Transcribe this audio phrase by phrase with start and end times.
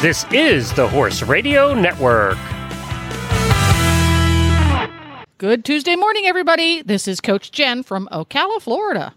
[0.00, 2.38] This is the Horse Radio Network.
[5.38, 6.82] Good Tuesday morning, everybody.
[6.82, 9.12] This is Coach Jen from Ocala, Florida.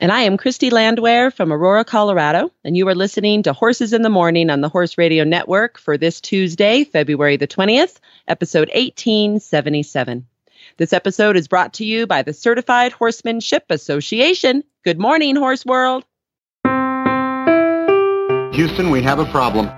[0.00, 2.52] And I am Christy Landwehr from Aurora, Colorado.
[2.62, 5.98] And you are listening to Horses in the Morning on the Horse Radio Network for
[5.98, 7.98] this Tuesday, February the 20th,
[8.28, 10.24] episode 1877.
[10.76, 14.62] This episode is brought to you by the Certified Horsemanship Association.
[14.84, 16.04] Good morning, Horse World.
[18.54, 19.68] Houston, we have a problem.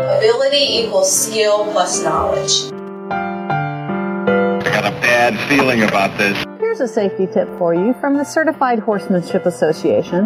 [0.00, 2.72] Ability equals skill plus knowledge.
[3.12, 6.42] I got a bad feeling about this.
[6.58, 10.24] Here's a safety tip for you from the Certified Horsemanship Association.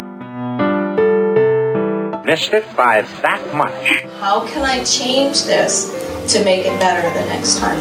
[2.25, 4.03] Missed it by that much.
[4.19, 5.89] How can I change this
[6.33, 7.79] to make it better the next time?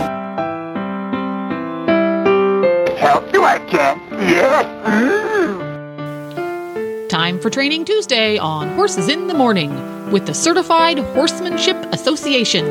[2.96, 4.00] Help you, I can.
[4.10, 4.64] Yes.
[4.86, 7.08] Mm.
[7.08, 9.70] Time for Training Tuesday on Horses in the Morning
[10.10, 12.64] with the Certified Horsemanship Association.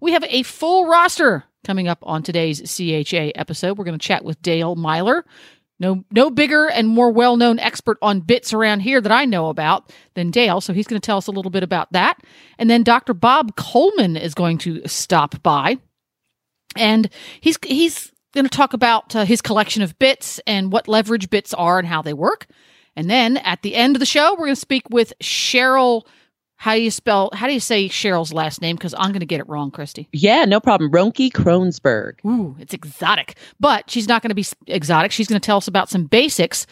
[0.00, 3.78] We have a full roster coming up on today's CHA episode.
[3.78, 5.24] We're going to chat with Dale Myler.
[5.78, 9.90] No, no bigger and more well-known expert on bits around here that I know about
[10.14, 10.60] than Dale.
[10.60, 12.22] So he's going to tell us a little bit about that.
[12.58, 13.14] And then Dr.
[13.14, 15.78] Bob Coleman is going to stop by,
[16.76, 17.08] and
[17.40, 21.54] he's he's going to talk about uh, his collection of bits and what leverage bits
[21.54, 22.46] are and how they work.
[22.96, 26.02] And then at the end of the show, we're going to speak with Cheryl.
[26.56, 27.30] How do you spell?
[27.32, 28.76] How do you say Cheryl's last name?
[28.76, 30.08] Because I'm going to get it wrong, Christy.
[30.12, 30.90] Yeah, no problem.
[30.90, 32.22] Ronke Kronsberg.
[32.26, 33.36] Ooh, it's exotic.
[33.58, 35.10] But she's not going to be exotic.
[35.12, 36.66] She's going to tell us about some basics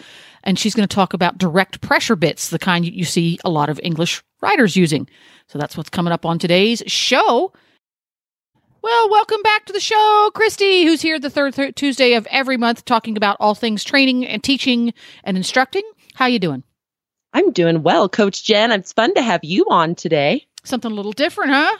[0.45, 3.71] and she's going to talk about direct pressure bits, the kind you- see a lot
[3.71, 5.09] of English riders using.
[5.47, 7.53] So that's what's coming up on today's show.
[8.83, 12.57] Well, welcome back to the show, Christy, who's here the third, third Tuesday of every
[12.57, 14.93] month talking about all things training and teaching
[15.25, 15.83] and instructing.
[16.19, 16.65] How you doing?
[17.33, 18.73] I'm doing well, Coach Jen.
[18.73, 20.49] It's fun to have you on today.
[20.65, 21.79] Something a little different, huh?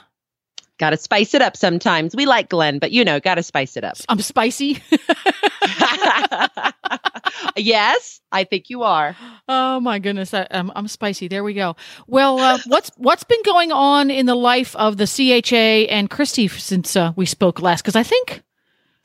[0.77, 2.15] Got to spice it up sometimes.
[2.15, 3.97] We like Glenn, but you know, got to spice it up.
[4.07, 4.81] I'm spicy.
[7.57, 9.17] yes, I think you are.
[9.49, 11.27] Oh my goodness, I, I'm I'm spicy.
[11.27, 11.75] There we go.
[12.07, 16.47] Well, uh, what's what's been going on in the life of the CHA and Christy
[16.47, 17.81] since uh, we spoke last?
[17.81, 18.41] Because I think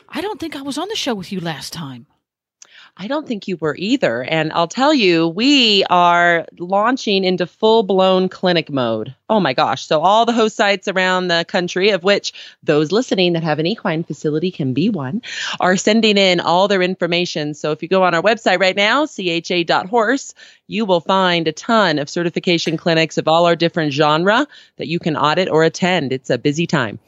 [0.08, 2.06] I don't think I was on the show with you last time.
[2.96, 4.22] I don't think you were either.
[4.22, 9.14] And I'll tell you, we are launching into full blown clinic mode.
[9.28, 9.84] Oh my gosh.
[9.84, 12.32] So, all the host sites around the country, of which
[12.62, 15.22] those listening that have an equine facility can be one,
[15.58, 17.54] are sending in all their information.
[17.54, 20.34] So, if you go on our website right now, cha.horse,
[20.68, 25.00] you will find a ton of certification clinics of all our different genre that you
[25.00, 26.12] can audit or attend.
[26.12, 27.00] It's a busy time.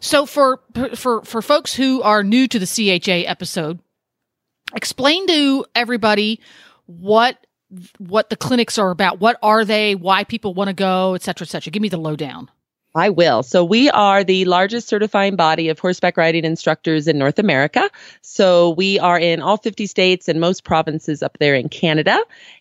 [0.00, 0.60] So for
[0.94, 3.78] for for folks who are new to the CHA episode,
[4.74, 6.40] explain to everybody
[6.86, 7.36] what
[7.98, 9.20] what the clinics are about.
[9.20, 9.94] What are they?
[9.94, 11.70] Why people want to go, et cetera, et cetera.
[11.70, 12.50] Give me the lowdown.
[12.94, 13.44] I will.
[13.44, 17.88] So we are the largest certifying body of horseback riding instructors in North America.
[18.22, 22.18] So we are in all 50 states and most provinces up there in Canada.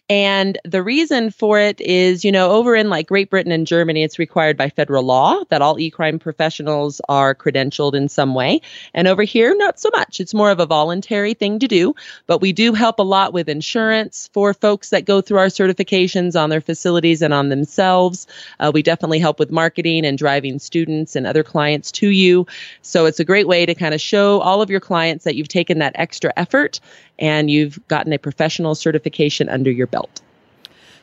[0.09, 4.02] And the reason for it is, you know, over in like Great Britain and Germany,
[4.02, 8.62] it's required by federal law that all equine professionals are credentialed in some way.
[8.96, 10.20] And over here, not so much.
[10.20, 11.94] It's more of a voluntary thing to do.
[12.25, 16.40] But we do help a lot with insurance for folks that go through our certifications
[16.40, 18.26] on their facilities and on themselves.
[18.59, 22.47] Uh, we definitely help with marketing and driving students and other clients to you.
[22.81, 25.47] So it's a great way to kind of show all of your clients that you've
[25.50, 26.80] taken that extra effort
[27.20, 29.99] and you've gotten a professional certification under your belt.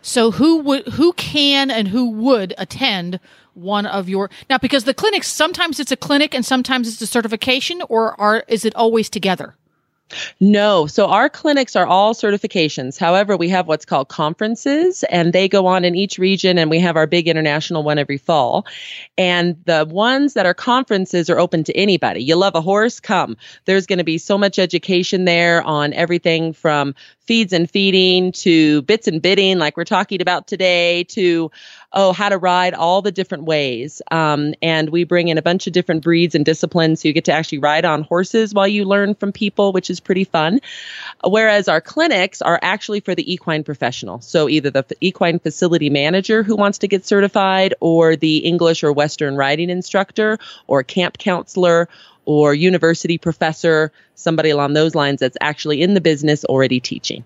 [0.02, 3.18] So who would who can and who would attend
[3.54, 7.06] one of your now because the clinics sometimes it's a clinic and sometimes it's a
[7.06, 9.54] certification or are is it always together?
[10.38, 10.86] No.
[10.86, 12.96] So our clinics are all certifications.
[12.96, 16.78] However, we have what's called conferences and they go on in each region and we
[16.78, 18.66] have our big international one every fall.
[19.18, 22.22] And the ones that are conferences are open to anybody.
[22.22, 23.00] You love a horse?
[23.00, 23.36] Come.
[23.64, 26.94] There's going to be so much education there on everything from
[27.26, 31.50] feeds and feeding to bits and bitting, like we're talking about today, to
[31.92, 34.02] oh, how to ride all the different ways.
[34.10, 37.00] Um, and we bring in a bunch of different breeds and disciplines.
[37.00, 39.98] So you get to actually ride on horses while you learn from people, which is
[39.98, 40.60] pretty fun.
[41.24, 44.20] Whereas our clinics are actually for the equine professional.
[44.20, 48.92] So either the equine facility manager who wants to get certified, or the English or
[48.92, 51.88] Western riding instructor, or camp counselor,
[52.26, 57.24] or university professor, somebody along those lines that's actually in the business already teaching.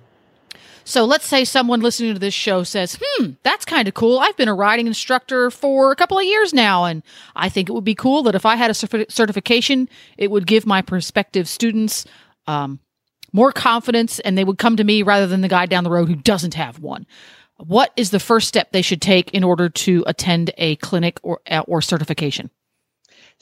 [0.85, 4.19] So let's say someone listening to this show says, "Hmm, that's kind of cool.
[4.19, 7.02] I've been a riding instructor for a couple of years now and
[7.37, 10.47] I think it would be cool that if I had a certi- certification, it would
[10.47, 12.06] give my prospective students
[12.46, 12.81] um,
[13.32, 16.08] more confidence and they would come to me rather than the guy down the road
[16.08, 17.06] who doesn't have one."
[17.67, 21.41] what is the first step they should take in order to attend a clinic or
[21.67, 22.50] or certification?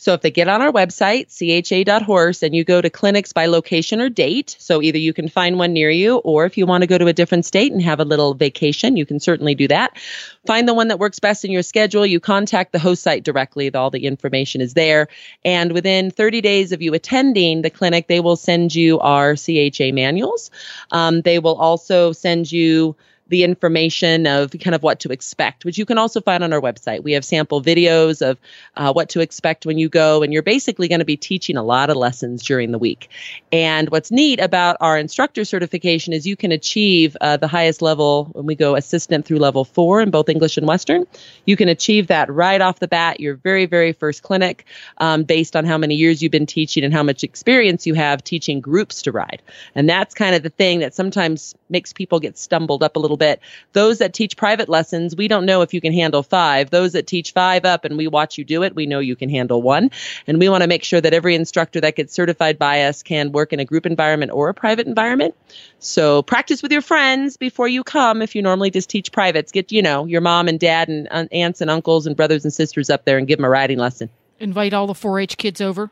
[0.01, 4.01] So if they get on our website, cha.horse, and you go to clinics by location
[4.01, 6.87] or date, so either you can find one near you, or if you want to
[6.87, 9.99] go to a different state and have a little vacation, you can certainly do that.
[10.47, 12.07] Find the one that works best in your schedule.
[12.07, 13.75] You contact the host site directly.
[13.75, 15.09] All the information is there.
[15.45, 19.91] And within 30 days of you attending the clinic, they will send you our CHA
[19.93, 20.53] manuals.
[20.93, 22.95] Um, they will also send you
[23.29, 26.61] the information of kind of what to expect, which you can also find on our
[26.61, 27.03] website.
[27.03, 28.39] We have sample videos of
[28.77, 31.63] uh, what to expect when you go, and you're basically going to be teaching a
[31.63, 33.11] lot of lessons during the week.
[33.53, 38.31] And what's neat about our instructor certification is you can achieve uh, the highest level
[38.33, 41.07] when we go assistant through level four in both English and Western.
[41.45, 44.65] You can achieve that right off the bat, your very, very first clinic,
[44.99, 48.25] um, based on how many years you've been teaching and how much experience you have
[48.25, 49.43] teaching groups to ride.
[49.75, 53.18] And that's kind of the thing that sometimes makes people get stumbled up a little
[53.19, 53.41] bit.
[53.73, 56.71] Those that teach private lessons, we don't know if you can handle five.
[56.71, 59.29] Those that teach five up and we watch you do it, we know you can
[59.29, 59.91] handle one.
[60.27, 63.33] And we want to make sure that every instructor that gets certified by us can
[63.33, 65.35] work in a group environment or a private environment.
[65.79, 68.23] So practice with your friends before you come.
[68.23, 71.27] If you normally just teach privates, get, you know, your mom and dad and uh,
[71.33, 74.09] aunts and uncles and brothers and sisters up there and give them a riding lesson.
[74.41, 75.91] Invite all the 4 H kids over.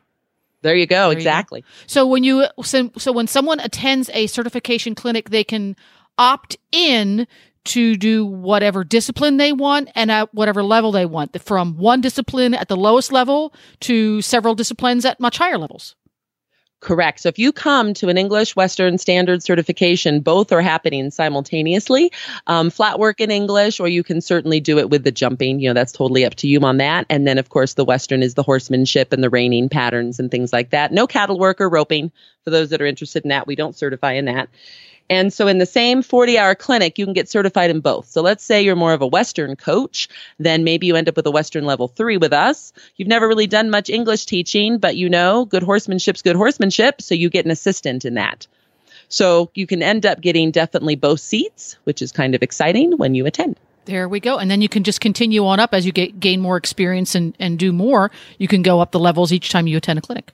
[0.62, 1.11] There you go.
[1.11, 1.61] There exactly.
[1.61, 1.84] You go.
[1.87, 5.76] So when you so, so when someone attends a certification clinic, they can
[6.18, 7.26] opt in
[7.64, 12.54] to do whatever discipline they want and at whatever level they want, from one discipline
[12.54, 15.96] at the lowest level to several disciplines at much higher levels.
[16.80, 17.20] Correct.
[17.20, 22.12] So if you come to an English Western Standard certification, both are happening simultaneously.
[22.46, 25.58] Um, flat work in English, or you can certainly do it with the jumping.
[25.58, 27.06] You know, that's totally up to you on that.
[27.08, 30.52] And then, of course, the Western is the horsemanship and the reining patterns and things
[30.52, 30.92] like that.
[30.92, 32.12] No cattle work or roping
[32.44, 33.46] for those that are interested in that.
[33.46, 34.50] We don't certify in that.
[35.08, 38.08] And so in the same 40 hour clinic, you can get certified in both.
[38.08, 40.08] So let's say you're more of a Western coach,
[40.38, 42.73] then maybe you end up with a Western level three with us.
[42.97, 47.00] You've never really done much English teaching, but you know, good horsemanship's good horsemanship.
[47.00, 48.47] So you get an assistant in that.
[49.08, 53.14] So you can end up getting definitely both seats, which is kind of exciting when
[53.14, 53.56] you attend.
[53.85, 54.37] There we go.
[54.37, 57.37] And then you can just continue on up as you get, gain more experience and,
[57.38, 58.11] and do more.
[58.38, 60.32] You can go up the levels each time you attend a clinic.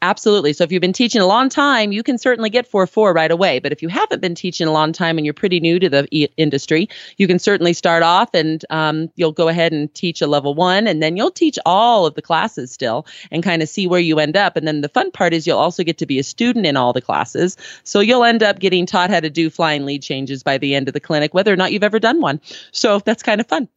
[0.00, 0.52] Absolutely.
[0.52, 3.30] So if you've been teaching a long time, you can certainly get 4 4 right
[3.30, 3.58] away.
[3.58, 6.08] But if you haven't been teaching a long time and you're pretty new to the
[6.10, 10.26] e- industry, you can certainly start off and um, you'll go ahead and teach a
[10.26, 13.86] level one, and then you'll teach all of the classes still and kind of see
[13.86, 14.56] where you end up.
[14.56, 16.92] And then the fun part is you'll also get to be a student in all
[16.92, 17.56] the classes.
[17.84, 20.88] So you'll end up getting taught how to do flying lead changes by the end
[20.88, 22.40] of the clinic, whether or not you've ever done one.
[22.70, 23.68] So that's kind of fun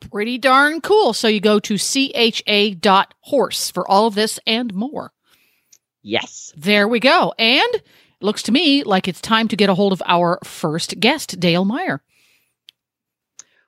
[0.00, 1.12] pretty darn cool.
[1.12, 5.12] So you go to cha.horse for all of this and more.
[6.02, 6.52] Yes.
[6.56, 7.34] There we go.
[7.38, 7.84] And it
[8.20, 11.64] looks to me like it's time to get a hold of our first guest, Dale
[11.64, 12.02] Myler.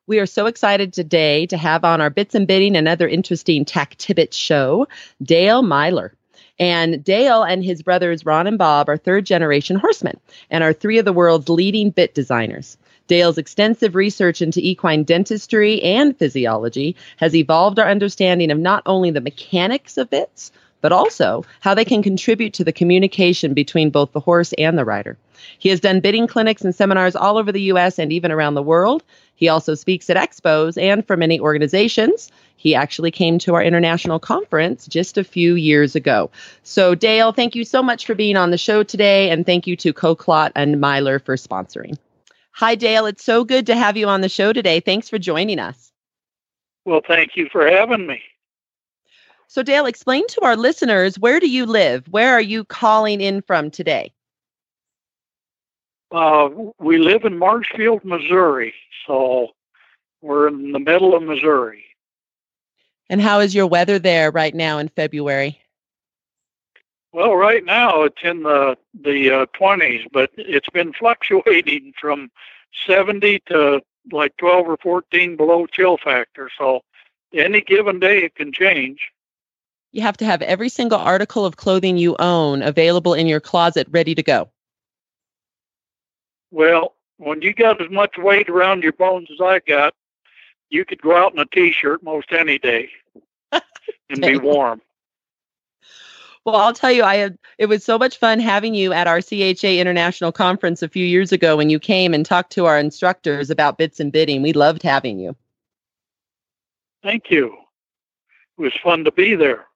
[0.07, 3.65] We are so excited today to have on our Bits and Bitting another interesting interesting
[3.65, 4.89] Tack Tidbit show,
[5.23, 6.15] Dale Myler.
[6.59, 10.19] And Dale and his brothers Ron and Bob are third generation horsemen
[10.51, 12.77] and are three of the world's leading bit designers.
[13.07, 19.11] Dale's extensive research into equine dentistry and physiology has evolved our understanding of not only
[19.11, 20.53] the mechanics of bits,
[20.83, 24.85] but also how they can contribute to the communication between both the horse and the
[24.85, 25.17] rider.
[25.59, 28.63] He has done bitting clinics and seminars all over the US and even around the
[28.63, 29.03] world.
[29.35, 32.31] He also speaks at expos and for many organizations.
[32.57, 36.31] He actually came to our international conference just a few years ago.
[36.63, 39.75] So, Dale, thank you so much for being on the show today, and thank you
[39.79, 41.97] to Toklat and Myler for sponsoring.
[42.53, 43.07] Hi, Dale.
[43.07, 44.79] It's so good to have you on the show today.
[44.79, 45.91] Thanks for joining us.
[46.85, 48.21] Well, thank you for having me.
[49.53, 52.09] So, Dale, explain to our listeners where do you live?
[52.09, 54.11] Where are you calling in from today?
[56.11, 58.73] Uh, we live in Marshfield, Missouri.
[59.07, 59.49] So,
[60.23, 61.85] we're in the middle of Missouri.
[63.11, 65.61] And how is your weather there right now in February?
[67.13, 72.31] Well, right now it's in the the uh, 20s, but it's been fluctuating from
[72.87, 76.49] 70 to like 12 or 14 below chill factor.
[76.57, 76.85] So
[77.35, 79.13] any given day it can change
[79.93, 83.87] you have to have every single article of clothing you own available in your closet
[83.91, 84.51] ready to go.
[86.51, 89.95] Well, when you got as much weight around your bones as I got,
[90.71, 92.91] you could go out in a t-shirt most any day
[93.53, 94.81] and be warm.
[96.45, 99.21] Well, I'll tell you, I had it was so much fun having you at our
[99.21, 103.49] CHA International Conference a few years ago when you came and talked to our instructors
[103.49, 104.43] about bits and bitting.
[104.43, 105.37] We loved having you.
[107.05, 107.57] Thank you.
[108.59, 109.67] It was fun to be there.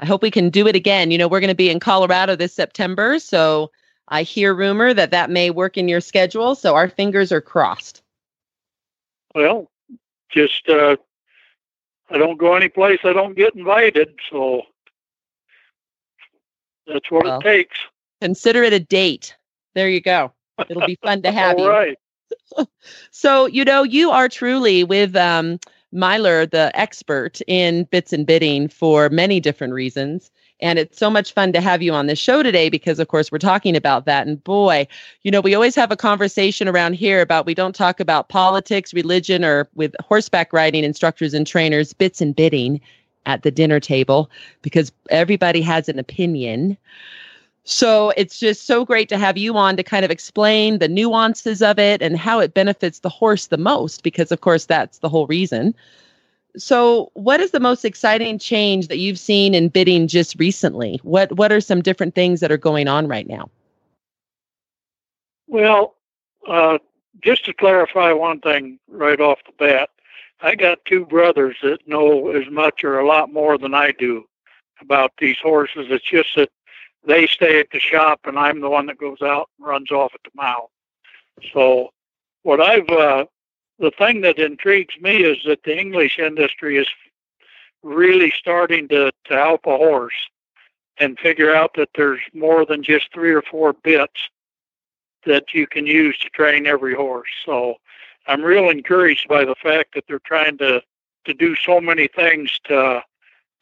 [0.00, 1.10] I hope we can do it again.
[1.10, 3.70] You know, we're going to be in Colorado this September, so
[4.08, 6.54] I hear rumor that that may work in your schedule.
[6.54, 8.02] So our fingers are crossed.
[9.34, 9.70] Well,
[10.30, 10.96] just uh,
[12.10, 14.62] I don't go any place I don't get invited, so
[16.86, 17.38] that's what Well.
[17.38, 17.78] it takes.
[18.20, 19.36] Consider it a date.
[19.74, 20.32] There you go.
[20.68, 21.70] It'll be fun to have All you.
[21.70, 21.98] right.
[23.10, 25.58] So, you know, you are truly with um,
[25.92, 30.30] Myler, the expert in bits and bitting for many different reasons.
[30.62, 33.32] And it's so much fun to have you on the show today because, of course,
[33.32, 34.26] we're talking about that.
[34.26, 34.86] And boy,
[35.22, 38.92] you know, we always have a conversation around here about we don't talk about politics,
[38.92, 42.80] religion, or with horseback riding instructors and trainers, bits and bidding
[43.26, 44.30] at the dinner table
[44.62, 46.76] because everybody has an opinion.
[47.64, 51.62] So it's just so great to have you on to kind of explain the nuances
[51.62, 55.08] of it and how it benefits the horse the most, because of course that's the
[55.08, 55.74] whole reason.
[56.56, 60.98] So, what is the most exciting change that you've seen in bitting just recently?
[61.04, 63.50] What What are some different things that are going on right now?
[65.46, 65.94] Well,
[66.48, 66.78] uh,
[67.22, 69.90] just to clarify one thing right off the bat,
[70.40, 74.26] I got two brothers that know as much or a lot more than I do
[74.80, 75.86] about these horses.
[75.90, 76.50] It's just that
[77.06, 80.12] they stay at the shop and I'm the one that goes out and runs off
[80.14, 80.70] at the mouth.
[81.52, 81.90] So,
[82.42, 83.26] what I've uh,
[83.78, 86.86] the thing that intrigues me is that the English industry is
[87.82, 90.28] really starting to, to help a horse
[90.98, 94.28] and figure out that there's more than just three or four bits
[95.24, 97.30] that you can use to train every horse.
[97.46, 97.76] So
[98.26, 100.82] I'm real encouraged by the fact that they're trying to,
[101.24, 103.02] to do so many things to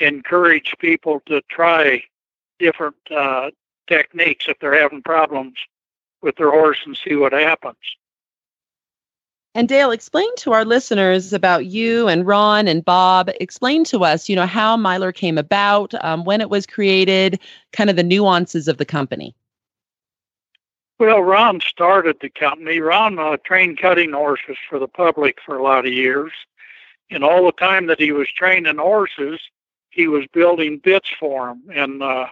[0.00, 2.02] encourage people to try
[2.58, 3.50] different uh,
[3.88, 5.54] techniques if they're having problems
[6.22, 7.76] with their horse and see what happens.
[9.54, 13.30] And Dale, explain to our listeners about you and Ron and Bob.
[13.40, 17.40] Explain to us, you know, how Myler came about, um, when it was created,
[17.72, 19.34] kind of the nuances of the company.
[20.98, 22.80] Well, Ron started the company.
[22.80, 26.32] Ron uh, trained cutting horses for the public for a lot of years.
[27.10, 29.40] And all the time that he was training horses,
[29.90, 31.62] he was building bits for them.
[31.74, 32.26] And uh,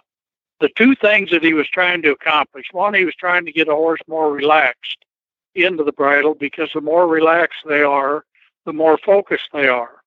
[0.60, 3.68] the two things that he was trying to accomplish one, he was trying to get
[3.68, 5.04] a horse more relaxed
[5.54, 8.24] into the bridle because the more relaxed they are,
[8.64, 10.02] the more focused they are.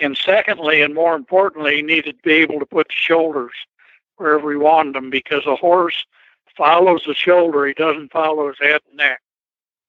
[0.00, 3.52] And secondly, and more importantly, he needed to be able to put the shoulders
[4.16, 6.06] wherever he wanted them because a horse
[6.56, 7.66] follows the shoulder.
[7.66, 9.20] He doesn't follow his head and neck.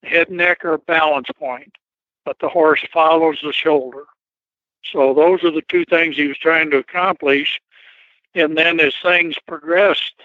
[0.04, 1.78] Head and neck are a balance point,
[2.26, 4.04] but the horse follows the shoulder.
[4.84, 7.60] So those are the two things he was trying to accomplish.
[8.36, 10.16] And then as things progressed,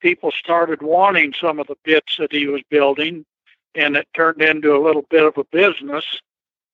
[0.00, 3.24] people started wanting some of the bits that he was building,
[3.74, 6.04] and it turned into a little bit of a business.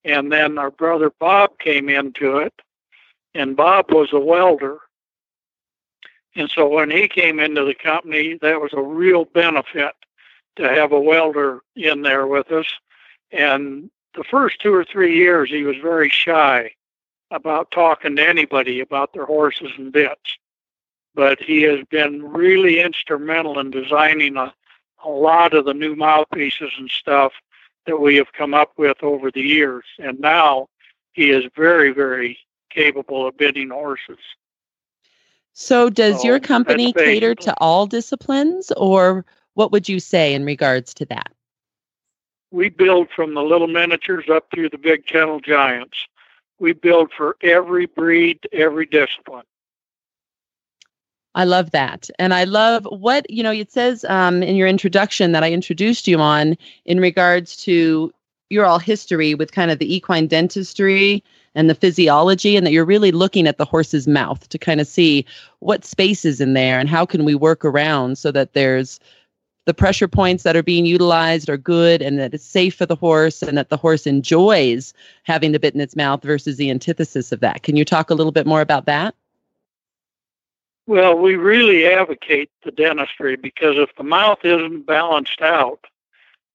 [0.05, 2.55] And then our brother Bob came into it,
[3.35, 4.79] and Bob was a welder.
[6.35, 9.93] And so when he came into the company, that was a real benefit
[10.57, 12.67] to have a welder in there with us.
[13.31, 16.73] And the first two or three years, he was very shy
[17.31, 20.39] about talking to anybody about their horses and bits.
[21.15, 24.55] But he has been really instrumental in designing a,
[25.05, 27.33] a lot of the new mouthpieces and stuff
[27.87, 29.85] that we have come up with over the years.
[29.99, 30.69] And now
[31.13, 32.39] he is very, very
[32.71, 34.19] capable of bitting horses.
[35.53, 39.25] So, does So your company cater to all disciplines, or
[39.55, 41.33] what would you say in regards to that?
[42.51, 46.07] we build from the little miniatures up through the big kennel giants.
[46.59, 49.45] We build for every breed, every discipline.
[51.35, 52.11] I love that.
[52.19, 56.09] And I love what, you know, it says um, in your introduction that I introduced
[56.09, 58.13] you on in regards to
[58.49, 61.23] your all history with kind of the equine dentistry
[61.55, 64.87] and the physiology, and that you're really looking at the horse's mouth to kind of
[64.87, 65.25] see
[65.59, 69.01] what space is in there and how can we work around so that there's
[69.67, 72.97] the pressure points that are being utilized are good and that it's safe for the
[72.97, 74.95] horse and that the horse enjoys
[75.25, 77.63] having the bit in its mouth versus the antithesis of that.
[77.63, 79.15] Can you talk a little bit more about that?
[80.87, 85.85] Well, we really advocate the dentistry because if the mouth isn't balanced out,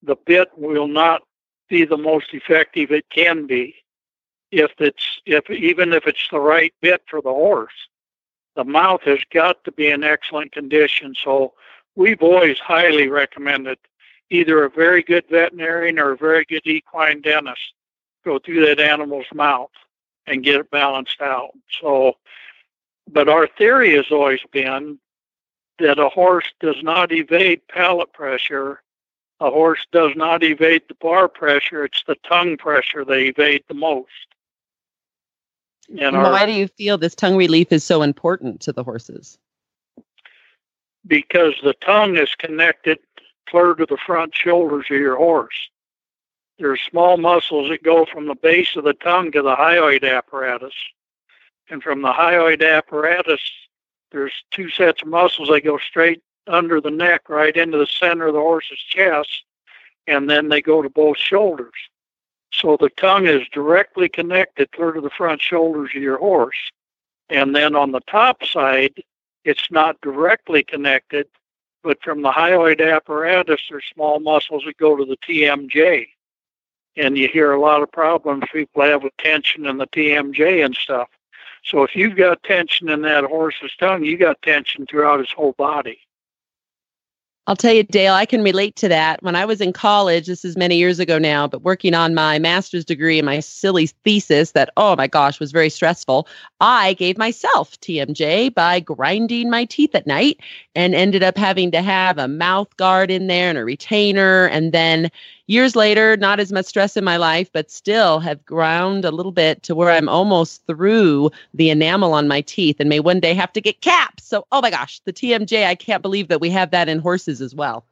[0.04, 1.24] the bit will not
[1.70, 3.76] be the most effective it can be.
[4.52, 7.74] If it's if even if it's the right bit for the horse,
[8.56, 11.16] the mouth has got to be in excellent condition.
[11.22, 11.54] So
[11.96, 13.78] we've always highly recommended
[14.30, 17.74] either a very good veterinarian or a very good equine dentist
[18.24, 19.72] go through that animal's mouth
[20.28, 21.52] and get it balanced out.
[21.82, 22.18] So
[23.12, 25.00] but our theory has always been
[25.80, 28.82] that a horse does not evade palate pressure.
[29.42, 31.84] A horse does not evade the bar pressure.
[31.84, 34.10] It's the tongue pressure they evade the most.
[35.90, 38.84] And And our, why do you feel this tongue relief is so important to the
[38.84, 39.38] horses?
[41.08, 43.00] because the tongue is connected
[43.48, 45.70] clear to the front shoulders of your horse.
[46.58, 50.10] There are small muscles that go from the base of the tongue to the hyoid
[50.10, 50.74] apparatus.
[51.70, 53.42] And from the hyoid apparatus,
[54.12, 55.50] there's two sets of muscles.
[55.50, 59.44] They go straight under the neck, right into the center of the horse's chest,
[60.08, 61.74] and then they go to both shoulders.
[62.54, 66.72] So the tongue is directly connected clear to the front shoulders of your horse.
[67.30, 69.04] And then on the top side,
[69.44, 71.28] it's not directly connected,
[71.84, 76.08] but from the hyoid apparatus, there's small muscles that go to the TMJ.
[76.98, 80.76] And you hear a lot of problems people have with tension in the TMJ and
[80.76, 81.10] stuff.
[81.66, 85.54] So if you've got tension in that horse's tongue, you got tension throughout his whole
[85.54, 86.00] body.
[87.48, 89.22] I'll tell you, Dale, I can relate to that.
[89.22, 92.40] When I was in college, this is many years ago now, but working on my
[92.40, 96.28] master's degree and my silly thesis that, oh my gosh, was very stressful,
[96.60, 100.40] I gave myself TMJ by grinding my teeth at night
[100.74, 104.48] and ended up having to have a mouth guard in there and a retainer.
[104.48, 105.12] And then
[105.48, 109.32] years later, not as much stress in my life, but still have ground a little
[109.32, 113.34] bit to where I'm almost through the enamel on my teeth and may one day
[113.34, 114.26] have to get caps.
[114.26, 117.42] So, oh my gosh, the TMJ, I can't believe that we have that in horses
[117.42, 117.86] as well.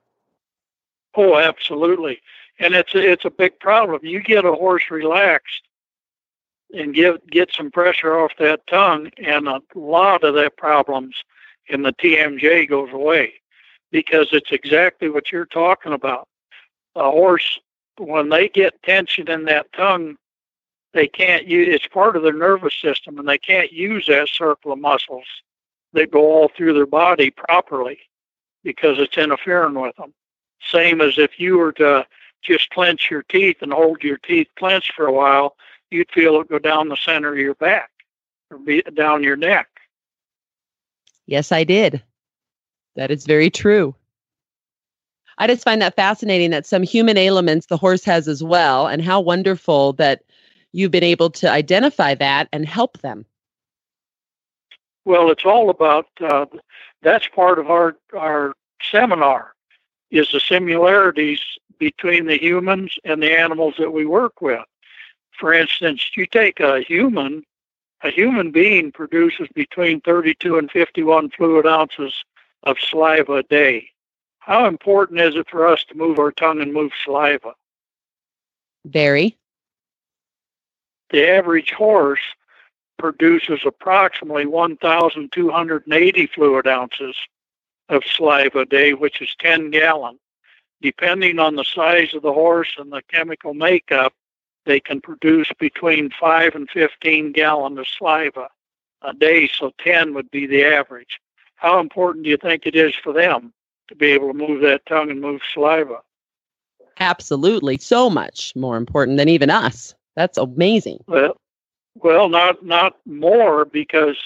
[1.15, 2.21] Oh, absolutely.
[2.59, 3.99] And it's a, it's a big problem.
[4.03, 5.63] You get a horse relaxed
[6.73, 11.15] and get get some pressure off that tongue, and a lot of that problems
[11.67, 13.33] in the TMJ goes away
[13.91, 16.27] because it's exactly what you're talking about
[16.95, 17.59] a horse
[17.97, 20.15] when they get tension in that tongue
[20.93, 24.71] they can't use it's part of their nervous system and they can't use that circle
[24.71, 25.25] of muscles
[25.93, 27.99] that go all through their body properly
[28.63, 30.13] because it's interfering with them.
[30.71, 32.05] Same as if you were to
[32.41, 35.55] just clench your teeth and hold your teeth clenched for a while
[35.91, 37.89] you'd feel it go down the center of your back
[38.49, 39.67] or be down your neck.
[41.25, 42.03] Yes i did.
[42.95, 43.95] That is very true
[45.37, 49.01] I just find that fascinating that some human ailments the horse has as well, and
[49.01, 50.23] how wonderful that
[50.71, 53.25] you've been able to identify that and help them.
[55.05, 56.45] Well, it's all about uh,
[57.01, 59.53] that's part of our our seminar
[60.11, 61.41] is the similarities
[61.79, 64.63] between the humans and the animals that we work with.
[65.31, 67.43] For instance, you take a human,
[68.03, 72.23] a human being produces between 32 and 51 fluid ounces
[72.63, 73.89] of saliva a day.
[74.45, 77.53] How important is it for us to move our tongue and move saliva?
[78.83, 79.37] Very.
[81.11, 82.19] The average horse
[82.99, 87.15] produces approximately 1,280 fluid ounces
[87.87, 90.19] of saliva a day, which is 10 gallon.
[90.81, 94.13] Depending on the size of the horse and the chemical makeup,
[94.65, 98.49] they can produce between 5 and 15 gallon of saliva
[99.03, 101.21] a day, so 10 would be the average.
[101.55, 103.53] How important do you think it is for them?
[103.87, 105.99] To be able to move that tongue and move saliva.
[106.99, 109.95] Absolutely, so much more important than even us.
[110.15, 111.03] That's amazing.
[111.07, 111.37] Well,
[111.95, 114.17] well, not not more because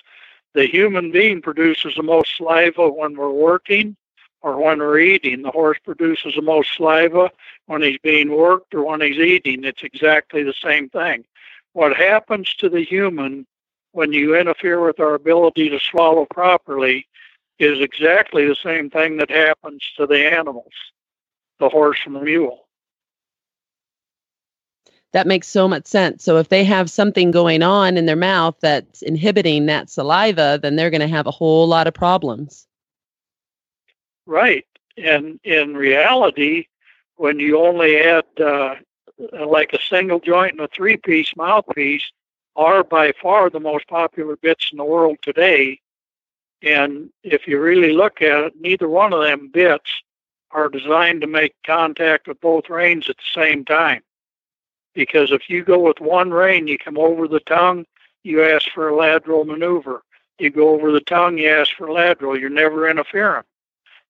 [0.53, 3.95] the human being produces the most saliva when we're working
[4.41, 5.41] or when we're eating.
[5.41, 7.31] The horse produces the most saliva
[7.65, 9.63] when he's being worked or when he's eating.
[9.63, 11.25] It's exactly the same thing.
[11.73, 13.45] What happens to the human
[13.91, 17.07] when you interfere with our ability to swallow properly
[17.59, 20.73] is exactly the same thing that happens to the animals,
[21.59, 22.67] the horse and the mule.
[25.13, 26.23] That makes so much sense.
[26.23, 30.75] So if they have something going on in their mouth that's inhibiting that saliva, then
[30.75, 32.67] they're going to have a whole lot of problems.
[34.25, 34.65] Right.
[34.97, 36.67] And in reality,
[37.15, 38.75] when you only add uh,
[39.45, 42.03] like a single joint and a three piece mouthpiece,
[42.55, 45.79] are by far the most popular bits in the world today
[46.61, 50.01] and if you really look at it, neither one of them bits
[50.51, 54.01] are designed to make contact with both reins at the same time.
[54.95, 57.85] Because if you go with one rein, you come over the tongue,
[58.23, 60.01] you ask for a lateral maneuver.
[60.39, 62.39] You go over the tongue, you ask for lateral.
[62.39, 63.43] You're never interfering.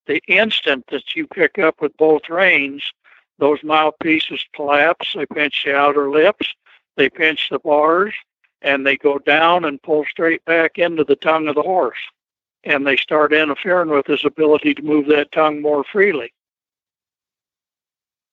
[0.05, 2.93] The instant that you pick up with both reins,
[3.39, 5.13] those mouthpieces collapse.
[5.13, 6.47] They pinch the outer lips,
[6.95, 8.13] they pinch the bars,
[8.61, 11.97] and they go down and pull straight back into the tongue of the horse
[12.63, 16.33] and they start interfering with his ability to move that tongue more freely.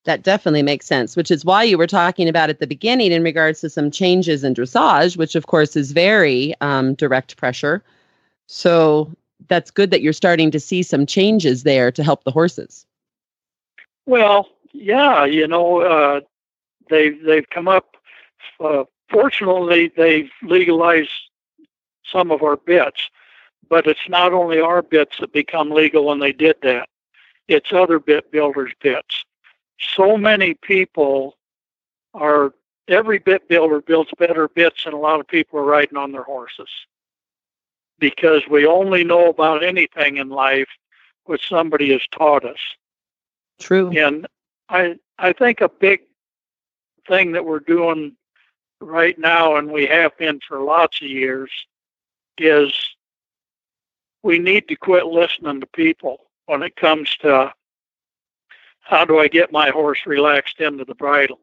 [0.05, 3.23] That definitely makes sense, which is why you were talking about at the beginning in
[3.23, 7.83] regards to some changes in dressage, which of course is very um, direct pressure.
[8.47, 9.11] So
[9.49, 12.85] that's good that you're starting to see some changes there to help the horses.
[14.07, 16.21] Well, yeah, you know, uh,
[16.91, 17.97] they've they've come up.
[18.61, 21.11] Uh, fortunately, they've legalized
[22.05, 23.09] some of our bits.
[23.69, 26.89] But it's not only our bits that become legal when they did that,
[27.49, 29.25] it's other bit builders' bits.
[29.79, 31.37] So many people
[32.15, 32.55] are
[32.89, 36.23] every bit builder builds better bits than a lot of people are riding on their
[36.23, 36.69] horses
[37.99, 40.69] because we only know about anything in life
[41.25, 42.59] what somebody has taught us.
[43.59, 43.91] True.
[43.91, 44.27] And
[44.69, 46.03] I I think a big
[47.07, 48.17] thing that we're doing
[48.81, 51.51] right now and we have been for lots of years
[52.39, 52.73] is
[54.25, 57.53] we need to quit listening to people when it comes to
[58.81, 61.41] how do I get my horse relaxed into the bridle?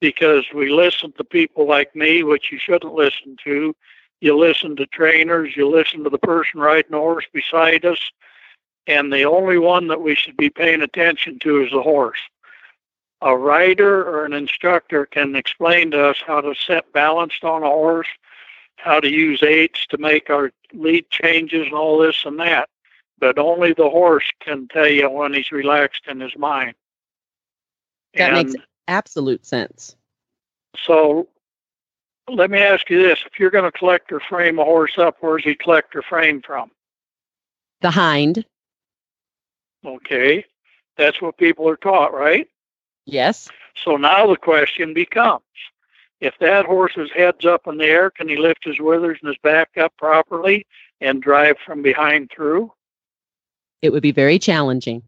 [0.00, 3.74] Because we listen to people like me, which you shouldn't listen to.
[4.20, 8.00] You listen to trainers, you listen to the person riding the horse beside us,
[8.86, 12.18] and the only one that we should be paying attention to is the horse.
[13.20, 17.66] A rider or an instructor can explain to us how to set balanced on a
[17.66, 18.08] horse,
[18.78, 22.68] how to use aids to make our lead changes and all this and that
[23.20, 26.74] but only the horse can tell you when he's relaxed in his mind.
[28.14, 29.96] That and makes absolute sense.
[30.76, 31.28] So
[32.28, 33.18] let me ask you this.
[33.26, 36.42] If you're going to collect or frame a horse up, where's he collect or frame
[36.42, 36.70] from?
[37.80, 38.44] The hind.
[39.84, 40.44] Okay.
[40.96, 42.48] That's what people are taught, right?
[43.04, 43.48] Yes.
[43.84, 45.42] So now the question becomes
[46.20, 49.38] if that horse's head's up in the air, can he lift his withers and his
[49.42, 50.66] back up properly
[51.00, 52.72] and drive from behind through?
[53.82, 55.02] It would be very challenging.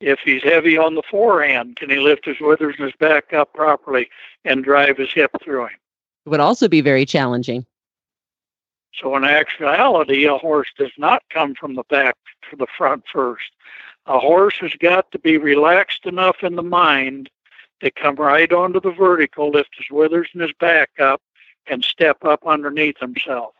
[0.00, 3.52] If he's heavy on the forehand, can he lift his withers and his back up
[3.52, 4.08] properly
[4.44, 5.78] and drive his hip through him?
[6.24, 7.66] It would also be very challenging.
[8.94, 12.16] So in actuality, a horse does not come from the back
[12.50, 13.50] to the front first.
[14.06, 17.28] A horse has got to be relaxed enough in the mind
[17.80, 21.22] to come right onto the vertical, lift his withers and his back up,
[21.66, 23.54] and step up underneath himself.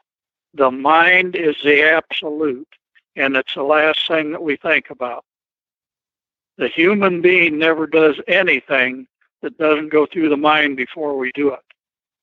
[0.54, 2.68] The mind is the absolute
[3.16, 5.24] and it's the last thing that we think about.
[6.58, 9.06] The human being never does anything
[9.42, 11.60] that doesn't go through the mind before we do it.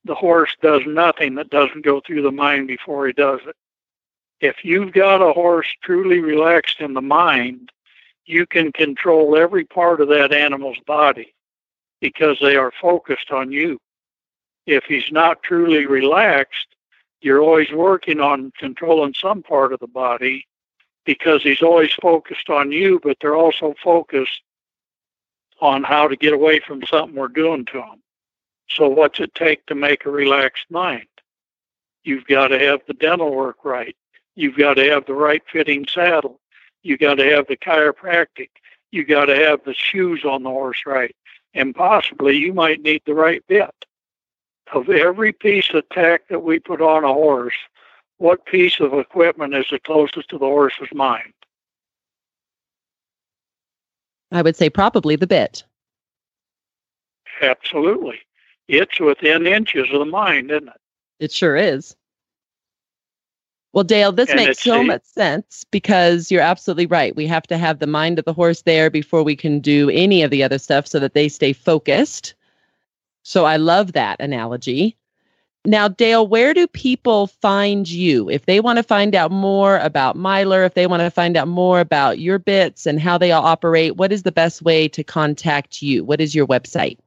[0.06, 3.56] The horse does nothing that doesn't go through the mind before he does it.
[4.40, 7.72] If you've got a horse truly relaxed in the mind,
[8.26, 11.34] you can control every part of that animal's body
[12.00, 13.80] because they are focused on you.
[14.66, 16.68] If he's not truly relaxed,
[17.22, 20.46] you're always working on controlling some part of the body
[21.06, 24.42] because he's always focused on you, but they're also focused
[25.62, 28.04] on how to get away from something we're doing to them.
[28.70, 31.08] So, what's it take to make a relaxed mind?
[32.04, 33.96] You've got to have the dental work right.
[34.36, 36.40] You've got to have the right fitting saddle.
[36.84, 38.50] You've got to have the chiropractic.
[38.92, 41.16] You've got to have the shoes on the horse right.
[41.58, 43.74] And possibly you might need the right bit.
[44.74, 47.56] Of every piece of tack that we put on a horse,
[48.18, 51.34] what piece of equipment is the closest to the horse's mind?
[54.32, 55.64] I would say probably the bit.
[57.42, 58.20] Absolutely.
[58.68, 60.82] It's within inches of the mind, isn't it?
[61.20, 61.96] It sure is.
[63.74, 67.16] Well, Dale, this And makes so much sense because you're absolutely right.
[67.16, 70.24] We have to have the mind of the horse there before we can do any
[70.24, 72.34] of the other stuff so that they stay focused.
[73.24, 74.96] So I love that analogy.
[75.66, 78.30] Now, Dale, where do people find you?
[78.30, 81.50] If they want to find out more about Myler, if they want to find out
[81.50, 85.04] more about your bits and how they all operate, what is the best way to
[85.04, 86.06] contact you?
[86.06, 86.98] What is your website?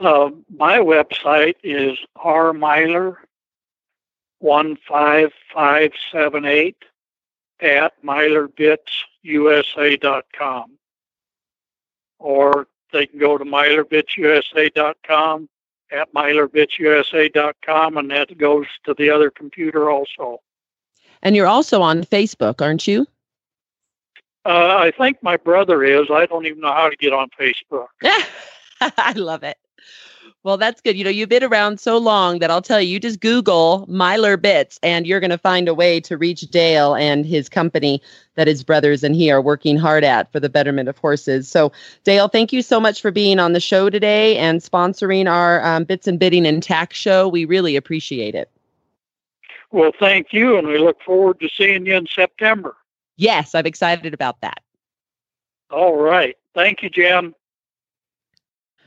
[0.00, 1.96] Uh, my website is
[4.44, 6.74] rmyler15578
[7.60, 10.70] at mylerbitsusa.com.
[12.18, 15.48] Or they can go to mylerbitsusa.com
[15.90, 20.38] at mylerbitsusa.com, and that goes to the other computer also.
[21.22, 23.06] And you're also on Facebook, aren't you?
[24.46, 26.10] Uh, I think my brother is.
[26.10, 27.86] I don't even know how to get on Facebook.
[28.80, 29.56] I love it.
[30.44, 30.94] Well, that's good.
[30.94, 34.36] You know, you've been around so long that I'll tell you, you just Google Myler
[34.36, 38.02] Bits and you're going to find a way to reach Dale and his company
[38.34, 41.48] that his brothers and he are working hard at for the betterment of horses.
[41.48, 41.72] So,
[42.04, 45.84] Dale, thank you so much for being on the show today and sponsoring our um,
[45.84, 47.26] Bits and Bitting and Tax show.
[47.26, 48.50] We really appreciate it.
[49.70, 52.76] Well, thank you, and we look forward to seeing you in September.
[53.16, 54.62] Yes, I'm excited about that.
[55.70, 56.36] All right.
[56.54, 57.34] Thank you, Jen.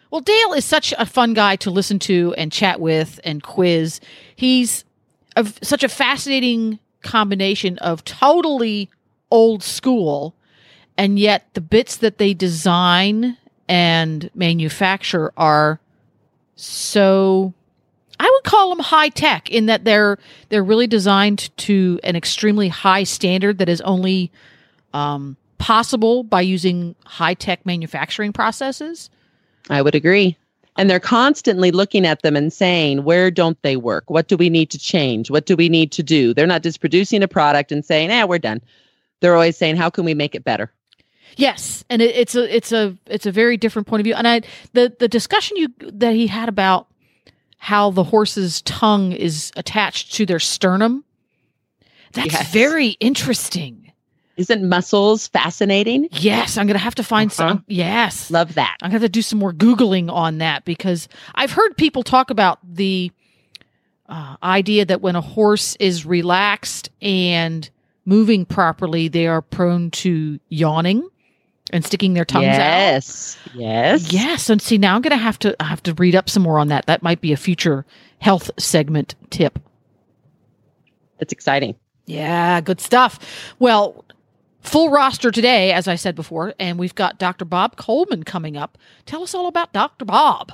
[0.10, 4.00] Well, Dale is such a fun guy to listen to and chat with and quiz.
[4.36, 4.86] He's
[5.36, 8.90] a, such a fascinating combination of totally
[9.32, 10.34] old school,
[10.98, 15.80] and yet the bits that they design and manufacture are
[16.56, 17.54] so.
[18.20, 20.18] I would call them high tech in that they're
[20.50, 24.32] they're really designed to an extremely high standard that is only
[24.94, 29.12] um, possible by using high tech manufacturing processes.
[29.70, 30.38] I would agree.
[30.80, 34.10] And they're constantly looking at them and saying, where don't they work?
[34.10, 35.32] What do we need to change?
[35.32, 36.34] What do we need to do?
[36.34, 38.62] They're not just producing a product and saying, eh, we're done.
[39.20, 40.72] They're always saying, how can we make it better?
[41.36, 44.16] Yes, and it, it's a it's a it's a very different point of view.
[44.16, 44.42] And I
[44.74, 46.88] the the discussion you that he had about
[47.58, 51.04] how the horse's tongue is attached to their sternum.
[52.14, 52.52] That's Yes.
[52.52, 53.87] very interesting.
[54.38, 56.08] Isn't muscles fascinating?
[56.12, 57.66] Yes, I'm going to have to find some.
[57.68, 58.30] Yes.
[58.30, 58.78] Love that.
[58.82, 62.04] I'm going to have to do some more Googling on that because I've heard people
[62.04, 63.12] talk about the
[64.08, 67.68] uh, idea that when a horse is relaxed and
[68.06, 71.10] moving properly, they are prone to yawning
[71.74, 72.60] and sticking their tongues out.
[72.60, 73.38] yes.
[73.56, 74.14] Yes.
[74.14, 76.44] Yes, and see now I'm going to have to I have to read up some
[76.44, 76.86] more on that.
[76.86, 77.86] That might be a future
[78.20, 79.60] health segment tip.
[81.20, 81.76] That's exciting.
[82.06, 83.20] Yeah, good stuff.
[83.60, 84.06] Well,
[84.68, 87.46] full roster today, as I said before, and we've got Dr.
[87.46, 88.78] Bob Coleman coming up.
[89.06, 90.06] Tell us all about Dr.
[90.06, 90.52] Bob.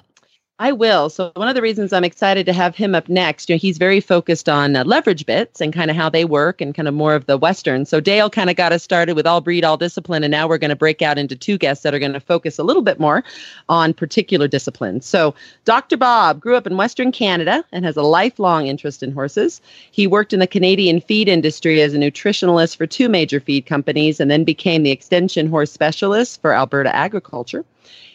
[0.59, 1.09] I will.
[1.09, 3.79] So one of the reasons I'm excited to have him up next, you know, he's
[3.79, 6.93] very focused on uh, leverage bits and kind of how they work and kind of
[6.93, 7.85] more of the Western.
[7.85, 10.59] So Dale kind of got us started with all breed, all discipline, and now we're
[10.59, 12.99] going to break out into two guests that are going to focus a little bit
[12.99, 13.23] more
[13.67, 15.07] on particular disciplines.
[15.07, 15.33] So
[15.65, 15.97] Dr.
[15.97, 19.59] Bob grew up in Western Canada and has a lifelong interest in horses.
[19.89, 24.19] He worked in the Canadian feed industry as a nutritionalist for two major feed companies
[24.19, 27.65] and then became the extension horse specialist for Alberta Agriculture.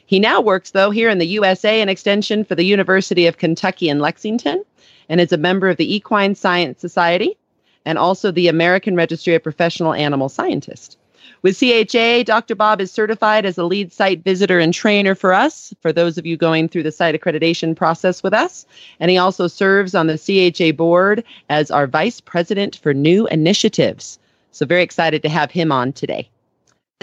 [0.09, 3.91] He now works, though, here in the USA in extension for the University of Kentucky
[3.91, 4.65] in Lexington
[5.11, 7.37] and is a member of the Equine Science Society
[7.85, 10.97] and also the American Registry of Professional Animal Scientists.
[11.43, 12.55] With CHA, Dr.
[12.55, 16.25] Bob is certified as a lead site visitor and trainer for us, for those of
[16.25, 18.65] you going through the site accreditation process with us.
[19.01, 24.19] And he also serves on the CHA board as our vice president for new initiatives.
[24.53, 26.31] So, very excited to have him on today.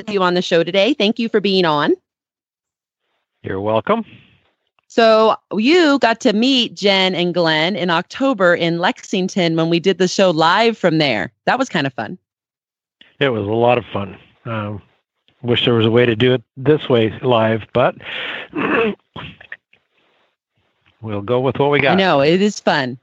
[0.08, 0.96] You on the show today.
[0.96, 1.94] Thank you for being on.
[3.46, 4.04] You're welcome.
[4.88, 10.00] So you got to meet Jen and Glenn in October in Lexington when we did
[10.00, 11.32] the show live from there.
[11.46, 12.18] That was kind of fun.
[13.20, 14.18] It was a lot of fun.
[14.46, 14.82] Um,
[15.44, 17.96] wish there was a way to do it this way live, but
[21.02, 21.94] we'll go with what we got.
[21.94, 22.98] I know it is fun.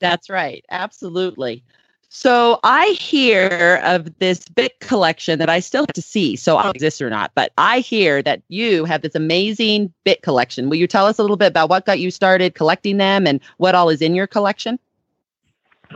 [0.00, 0.64] That's right.
[0.70, 1.62] Absolutely.
[2.10, 6.36] So I hear of this bit collection that I still have to see.
[6.36, 10.70] So I exists or not, but I hear that you have this amazing bit collection.
[10.70, 13.40] Will you tell us a little bit about what got you started collecting them and
[13.58, 14.78] what all is in your collection?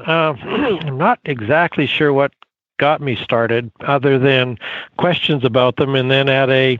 [0.06, 2.32] Uh, I'm not exactly sure what
[2.76, 4.58] got me started, other than
[4.98, 6.78] questions about them, and then at a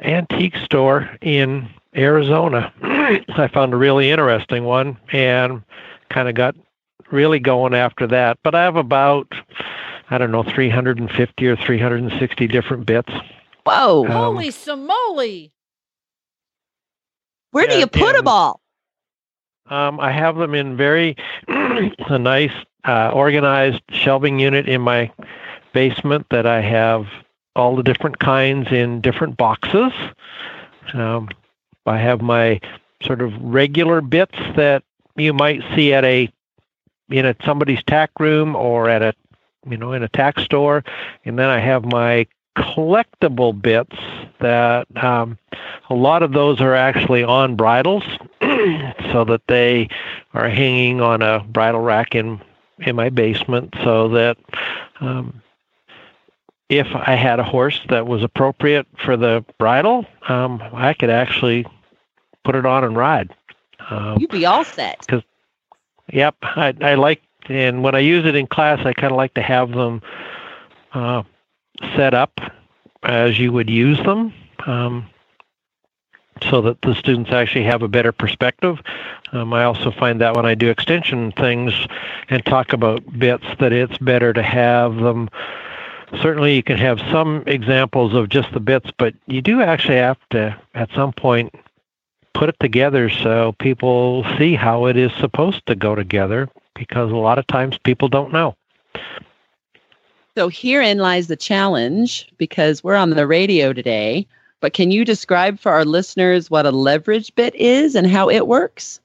[0.00, 5.62] antique store in Arizona, I found a really interesting one and
[6.08, 6.56] kind of got
[7.12, 8.38] really going after that.
[8.42, 9.32] But I have about
[10.10, 13.12] I don't know 350 or 360 different bits.
[13.64, 14.04] Whoa.
[14.04, 15.50] Um, Holy samoly.
[17.52, 18.60] Where do you put them all?
[19.66, 21.16] Um, I have them in very
[21.48, 22.52] a nice
[22.84, 25.12] uh, organized shelving unit in my
[25.72, 27.06] basement that I have
[27.54, 29.92] all the different kinds in different boxes.
[30.94, 31.28] Um,
[31.86, 32.60] I have my
[33.02, 34.82] sort of regular bits that
[35.16, 36.32] you might see at a
[37.10, 39.14] in a somebody's tack room or at a
[39.68, 40.84] you know in a tack store,
[41.24, 43.96] and then I have my collectible bits
[44.40, 45.38] that um,
[45.88, 48.02] a lot of those are actually on bridles
[48.40, 49.88] so that they
[50.34, 52.40] are hanging on a bridle rack in
[52.78, 54.38] in my basement so that
[55.00, 55.42] um,
[56.70, 61.66] if I had a horse that was appropriate for the bridle, um, I could actually
[62.44, 63.34] put it on and ride.
[63.90, 65.06] Um, You'd be all set.
[66.12, 69.34] Yep, I, I like, and when I use it in class, I kind of like
[69.34, 70.02] to have them
[70.92, 71.22] uh,
[71.96, 72.40] set up
[73.02, 74.32] as you would use them,
[74.66, 75.08] um,
[76.50, 78.80] so that the students actually have a better perspective.
[79.32, 81.72] Um, I also find that when I do extension things
[82.28, 85.28] and talk about bits, that it's better to have them.
[86.20, 90.18] Certainly, you can have some examples of just the bits, but you do actually have
[90.30, 91.54] to, at some point,
[92.40, 97.16] put it together so people see how it is supposed to go together because a
[97.16, 98.56] lot of times people don't know.
[100.34, 104.26] So herein lies the challenge because we're on the radio today.
[104.60, 108.46] But can you describe for our listeners what a leverage bit is and how it
[108.46, 109.00] works?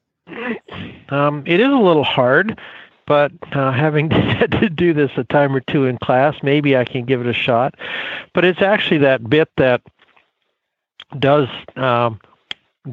[1.10, 2.58] Um, it is a little hard,
[3.06, 6.86] but uh, having had to do this a time or two in class, maybe I
[6.86, 7.76] can give it a shot.
[8.34, 9.82] But it's actually that bit that
[11.20, 12.22] does um,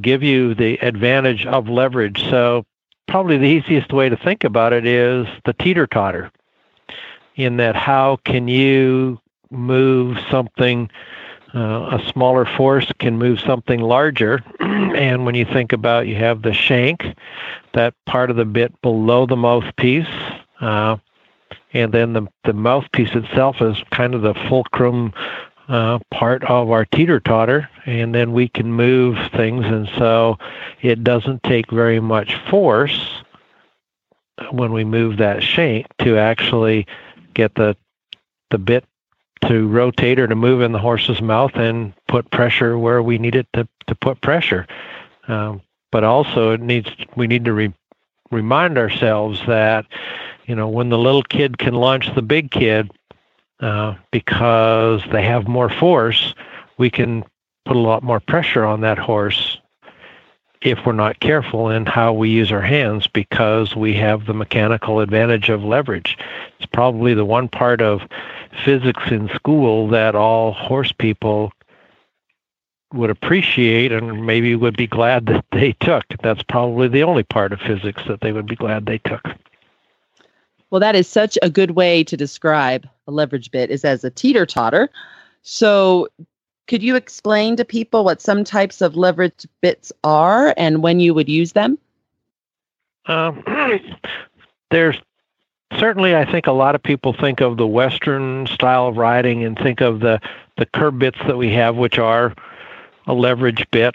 [0.00, 2.22] give you the advantage of leverage.
[2.30, 2.64] So,
[3.08, 6.30] probably the easiest way to think about it is the teeter totter,
[7.36, 10.90] in that how can you move something
[11.54, 14.42] Uh, a smaller force can move something larger.
[14.60, 17.04] and when you think about you have the shank,
[17.74, 20.08] that part of the bit below the mouthpiece,
[20.62, 20.96] uh,
[21.74, 25.12] and then the, the mouthpiece itself is kind of the fulcrum
[25.72, 30.38] uh, part of our teeter totter, and then we can move things, and so
[30.82, 33.22] it doesn't take very much force
[34.50, 36.86] when we move that shank to actually
[37.32, 37.74] get the
[38.50, 38.84] the bit
[39.46, 43.34] to rotate or to move in the horse's mouth and put pressure where we need
[43.34, 44.66] it to, to put pressure.
[45.26, 47.74] Um, but also, it needs we need to re-
[48.30, 49.86] remind ourselves that
[50.44, 52.90] you know when the little kid can launch the big kid
[53.62, 56.34] uh, because they have more force,
[56.78, 57.24] we can
[57.64, 59.58] put a lot more pressure on that horse
[60.60, 65.00] if we're not careful in how we use our hands because we have the mechanical
[65.00, 66.16] advantage of leverage.
[66.58, 68.02] It's probably the one part of
[68.64, 71.52] physics in school that all horse people
[72.92, 76.04] would appreciate and maybe would be glad that they took.
[76.22, 79.22] That's probably the only part of physics that they would be glad they took.
[80.72, 84.10] Well, that is such a good way to describe a leverage bit is as a
[84.10, 84.88] teeter totter.
[85.42, 86.08] So,
[86.66, 91.12] could you explain to people what some types of leverage bits are and when you
[91.12, 91.76] would use them?
[93.04, 93.44] Um,
[94.70, 94.96] there's
[95.78, 99.58] certainly, I think a lot of people think of the Western style of riding and
[99.58, 100.22] think of the,
[100.56, 102.34] the curb bits that we have, which are
[103.06, 103.94] a leverage bit.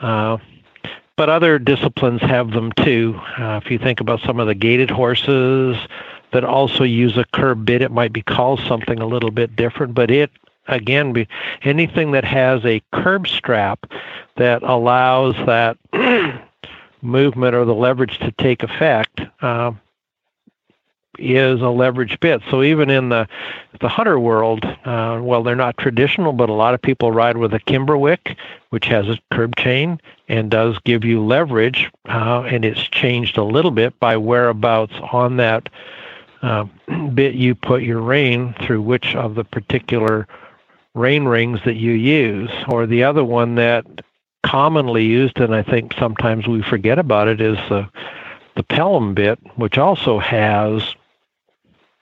[0.00, 0.36] Uh,
[1.16, 3.18] but other disciplines have them too.
[3.38, 5.76] Uh, if you think about some of the gaited horses
[6.32, 9.94] that also use a curb bit, it might be called something a little bit different,
[9.94, 10.30] but it
[10.68, 11.26] again be
[11.62, 13.90] anything that has a curb strap
[14.36, 15.78] that allows that
[17.02, 19.72] movement or the leverage to take effect uh,
[21.18, 22.42] is a leverage bit.
[22.50, 23.26] So even in the
[23.80, 27.54] the hunter world, uh, well, they're not traditional, but a lot of people ride with
[27.54, 28.36] a Kimberwick,
[28.70, 33.44] which has a curb chain and does give you leverage, uh, and it's changed a
[33.44, 35.68] little bit by whereabouts on that
[36.42, 36.64] uh,
[37.14, 40.26] bit you put your rein through which of the particular
[40.94, 43.84] rein rings that you use, or the other one that
[44.44, 47.88] commonly used, and I think sometimes we forget about it, is the
[48.56, 50.82] the Pelham bit, which also has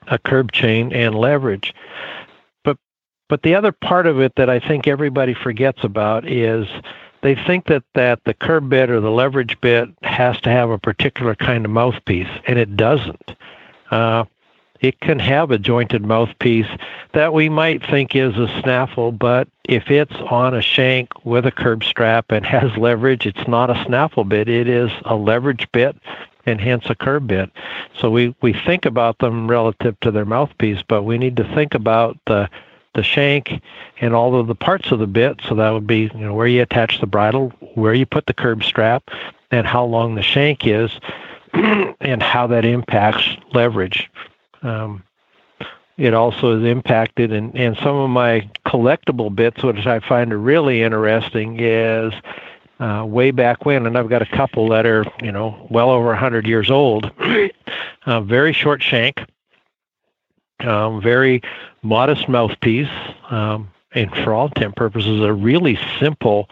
[0.07, 1.75] a curb chain and leverage.
[2.65, 2.79] But
[3.29, 6.67] but the other part of it that I think everybody forgets about is
[7.23, 10.79] they think that that the curb bit or the leverage bit has to have a
[10.79, 13.37] particular kind of mouthpiece, and it doesn't.
[13.91, 14.25] Uh,
[14.81, 16.69] it can have a jointed mouthpiece
[17.13, 21.51] that we might think is a snaffle, but if it's on a shank with a
[21.51, 24.49] curb strap and has leverage, it's not a snaffle bit.
[24.49, 25.97] It is a leverage bit
[26.45, 27.51] and hence a curb bit.
[27.99, 31.75] So we, we think about them relative to their mouthpiece, but we need to think
[31.75, 32.49] about the
[32.95, 33.61] the shank
[34.01, 35.39] and all of the parts of the bit.
[35.47, 38.33] So that would be you know where you attach the bridle, where you put the
[38.33, 39.11] curb strap,
[39.51, 40.91] and how long the shank is,
[42.01, 44.11] and how that impacts leverage.
[44.63, 45.03] Um,
[45.97, 50.39] it also is impacted, and, and some of my collectible bits, which I find are
[50.39, 52.13] really interesting, is
[52.81, 56.09] uh, way back when, and I've got a couple that are, you know, well over
[56.09, 57.11] 100 years old.
[58.07, 59.25] uh, very short shank,
[60.61, 61.41] um, very
[61.83, 62.91] modest mouthpiece,
[63.31, 66.51] um, and for all intent purposes, a really simple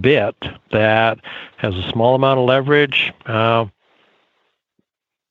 [0.00, 0.36] bit
[0.70, 1.18] that
[1.56, 3.12] has a small amount of leverage.
[3.26, 3.66] Uh,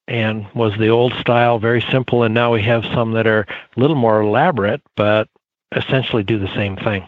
[0.07, 3.79] and was the old style, very simple, and now we have some that are a
[3.79, 5.27] little more elaborate, but
[5.75, 7.05] essentially do the same thing.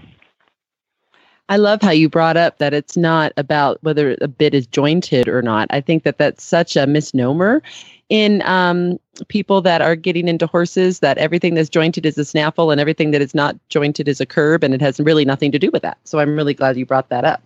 [1.47, 5.27] I love how you brought up that it's not about whether a bit is jointed
[5.27, 5.67] or not.
[5.71, 7.63] I think that that's such a misnomer
[8.09, 12.69] in um, people that are getting into horses that everything that's jointed is a snaffle
[12.69, 15.59] and everything that is not jointed is a curb, and it has really nothing to
[15.59, 15.97] do with that.
[16.03, 17.41] So I'm really glad you brought that up.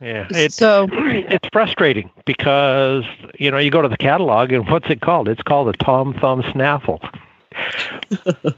[0.00, 3.04] Yeah, it's so it's frustrating because
[3.38, 5.28] you know you go to the catalog and what's it called?
[5.28, 7.00] It's called a Tom Thumb Snaffle,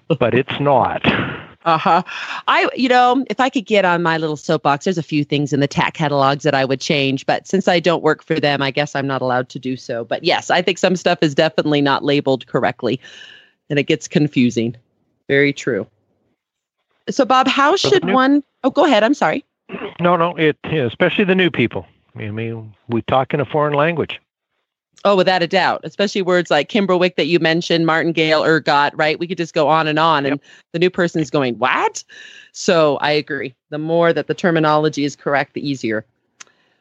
[0.18, 1.04] but it's not.
[1.66, 2.02] Uh huh.
[2.46, 5.52] I, you know, if I could get on my little soapbox, there's a few things
[5.52, 8.62] in the tack catalogs that I would change, but since I don't work for them,
[8.62, 10.04] I guess I'm not allowed to do so.
[10.04, 13.00] But yes, I think some stuff is definitely not labeled correctly
[13.68, 14.76] and it gets confusing.
[15.26, 15.88] Very true.
[17.11, 18.44] So, Bob, how should new- one?
[18.62, 19.02] Oh, go ahead.
[19.02, 19.44] I'm sorry.
[20.00, 21.86] No, no, it especially the new people.
[22.14, 24.20] I mean, we talk in a foreign language.
[25.04, 29.18] Oh, without a doubt, especially words like Kimberwick that you mentioned, martingale, ergot, right?
[29.18, 30.24] We could just go on and on.
[30.24, 30.32] Yep.
[30.32, 30.40] And
[30.72, 32.02] the new person is going, what?
[32.52, 33.54] So I agree.
[33.70, 36.04] The more that the terminology is correct, the easier.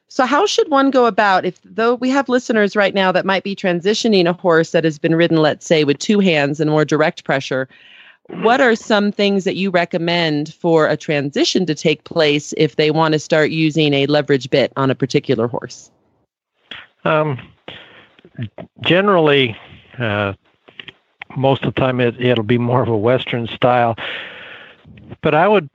[0.07, 3.43] So, how should one go about if, though we have listeners right now that might
[3.43, 6.85] be transitioning a horse that has been ridden, let's say, with two hands and more
[6.85, 7.67] direct pressure,
[8.29, 12.91] what are some things that you recommend for a transition to take place if they
[12.91, 15.91] want to start using a leverage bit on a particular horse?
[17.03, 17.39] Um,
[18.81, 19.55] generally,
[19.99, 20.33] uh,
[21.37, 23.95] most of the time it, it'll be more of a Western style.
[25.21, 25.69] But I would,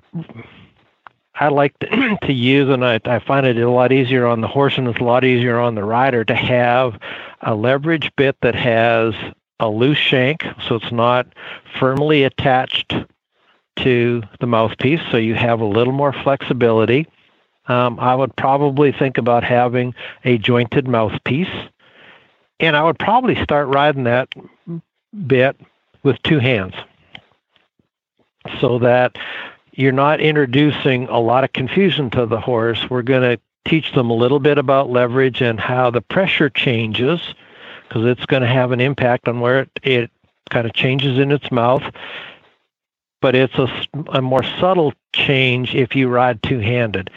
[1.37, 4.49] I like to, to use, and I, I find it a lot easier on the
[4.49, 6.99] horse and it's a lot easier on the rider to have
[7.43, 9.15] a leverage bit that has
[9.61, 11.27] a loose shank, so it's not
[11.79, 12.95] firmly attached
[13.77, 17.07] to the mouthpiece, so you have a little more flexibility.
[17.67, 19.95] Um, I would probably think about having
[20.25, 21.55] a jointed mouthpiece,
[22.59, 24.29] and I would probably start riding that
[25.27, 25.57] bit
[26.03, 26.75] with two hands
[28.61, 29.17] so that
[29.73, 32.89] you're not introducing a lot of confusion to the horse.
[32.89, 37.21] We're going to teach them a little bit about leverage and how the pressure changes
[37.91, 40.11] because it's going to have an impact on where it, it
[40.49, 41.83] kind of changes in its mouth.
[43.21, 43.69] But it's a,
[44.13, 47.11] a more subtle change if you ride two handed.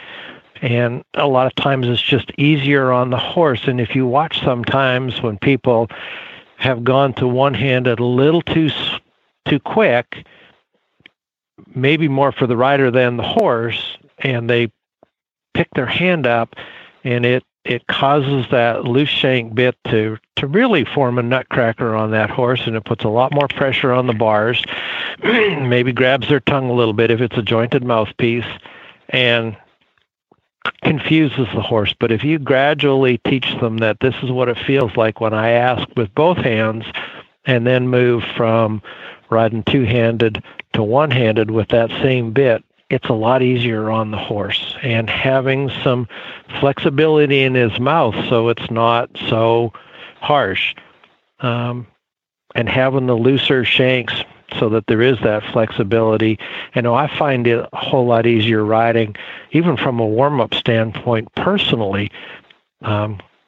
[0.60, 3.68] And a lot of times it's just easier on the horse.
[3.68, 5.88] And if you watch sometimes when people
[6.56, 8.70] have gone to one handed a little too
[9.46, 10.26] too quick,
[11.74, 14.72] maybe more for the rider than the horse, and they
[15.52, 16.56] pick their hand up
[17.04, 22.10] and it it causes that loose shank bit to to really form a nutcracker on
[22.10, 24.62] that horse and it puts a lot more pressure on the bars.
[25.22, 28.46] Maybe grabs their tongue a little bit if it's a jointed mouthpiece
[29.08, 29.56] and
[30.82, 31.94] confuses the horse.
[31.98, 35.50] But if you gradually teach them that this is what it feels like when i
[35.50, 36.84] ask with both hands
[37.46, 38.82] and then move from
[39.30, 40.42] riding two-handed
[40.72, 45.70] to one-handed with that same bit it's a lot easier on the horse and having
[45.82, 46.06] some
[46.60, 49.72] flexibility in his mouth so it's not so
[50.20, 50.74] harsh
[51.40, 51.86] um,
[52.54, 54.14] and having the looser shanks
[54.58, 56.38] so that there is that flexibility.
[56.74, 59.16] And I find it a whole lot easier riding,
[59.50, 62.10] even from a warm up standpoint personally,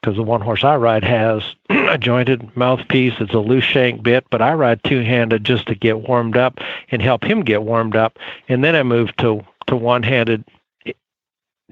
[0.07, 3.15] because the one horse I ride has a jointed mouthpiece.
[3.19, 6.59] It's a loose shank bit, but I ride two handed just to get warmed up
[6.91, 8.17] and help him get warmed up.
[8.47, 10.45] And then I move to, to one handed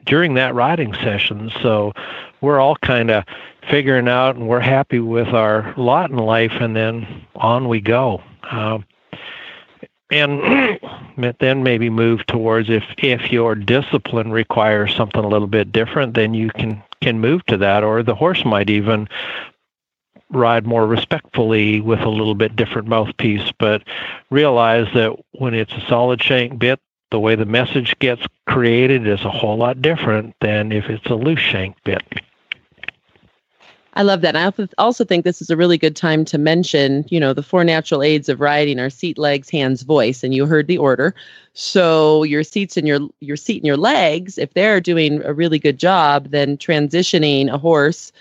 [0.03, 1.49] during that riding session.
[1.63, 1.93] So
[2.41, 3.23] we're all kind of
[3.69, 8.21] figuring out and we're happy with our lot in life, and then on we go.
[8.51, 8.83] Um,
[10.11, 10.77] and
[11.39, 16.33] then maybe move towards if if your discipline requires something a little bit different, then
[16.33, 19.07] you can can move to that, or the horse might even
[20.31, 23.51] ride more respectfully with a little bit different mouthpiece.
[23.59, 23.83] But
[24.31, 26.79] realize that when it's a solid shank bit,
[27.11, 31.13] the way the message gets created is a whole lot different than if it's a
[31.13, 32.01] loose shank bit.
[33.97, 34.35] I love that.
[34.35, 37.63] I also think this is a really good time to mention, you know, the four
[37.63, 41.15] natural aids of riding are seat, legs, hands, voice, and you heard the order.
[41.53, 45.59] So your seats and your your seat and your legs, if they're doing a really
[45.59, 48.11] good job, then transitioning a horse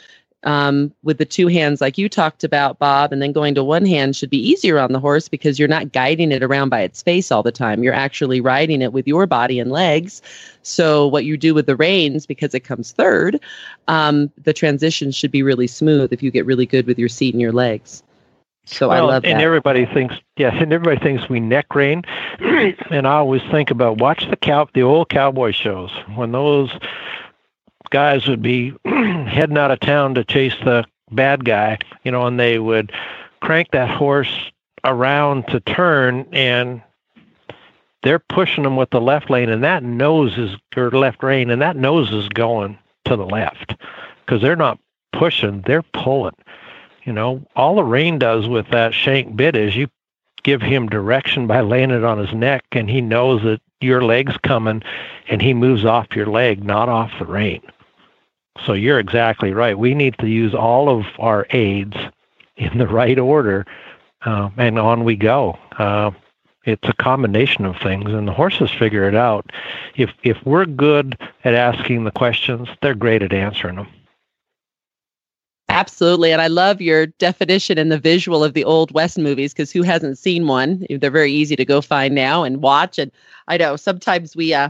[0.44, 3.86] um, with the two hands, like you talked about, Bob, and then going to one
[3.86, 7.02] hand should be easier on the horse because you're not guiding it around by its
[7.02, 7.82] face all the time.
[7.82, 10.22] You're actually riding it with your body and legs.
[10.62, 13.40] So, what you do with the reins, because it comes third,
[13.88, 17.34] um, the transition should be really smooth if you get really good with your seat
[17.34, 18.02] and your legs.
[18.66, 19.28] So well, I love that.
[19.30, 22.02] And everybody thinks, yeah, and everybody thinks we neck rein.
[22.38, 26.70] and I always think about watch the cow, the old cowboy shows when those
[27.94, 32.40] guys would be heading out of town to chase the bad guy, you know, and
[32.40, 32.90] they would
[33.40, 34.50] crank that horse
[34.82, 36.82] around to turn and
[38.02, 41.62] they're pushing them with the left lane and that nose is or left rein and
[41.62, 43.76] that nose is going to the left
[44.26, 44.76] because they're not
[45.12, 46.34] pushing they're pulling.
[47.04, 49.86] You know all the rein does with that shank bit is you
[50.42, 54.36] give him direction by laying it on his neck and he knows that your leg's
[54.38, 54.82] coming
[55.28, 57.62] and he moves off your leg not off the rein
[58.64, 59.78] so you're exactly right.
[59.78, 61.96] We need to use all of our aids
[62.56, 63.66] in the right order,
[64.24, 65.58] uh, and on we go.
[65.78, 66.12] Uh,
[66.64, 69.50] it's a combination of things, and the horses figure it out.
[69.96, 73.88] If if we're good at asking the questions, they're great at answering them.
[75.68, 76.30] Absolutely.
[76.30, 79.82] And I love your definition and the visual of the old West movies because who
[79.82, 80.86] hasn't seen one?
[80.88, 82.98] They're very easy to go find now and watch.
[82.98, 83.10] And
[83.48, 84.68] I know sometimes we uh,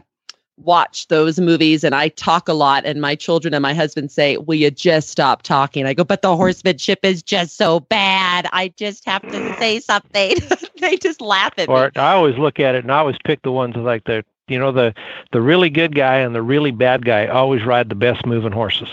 [0.56, 4.36] watch those movies and I talk a lot and my children and my husband say,
[4.36, 8.48] "Will you just stop talking?" I go, "But the horsemanship is just so bad.
[8.52, 10.36] I just have to say something."
[10.80, 11.90] they just laugh at or, me.
[11.96, 14.72] I always look at it and I always pick the ones like the you know
[14.72, 14.94] the
[15.32, 18.88] the really good guy and the really bad guy always ride the best moving horses.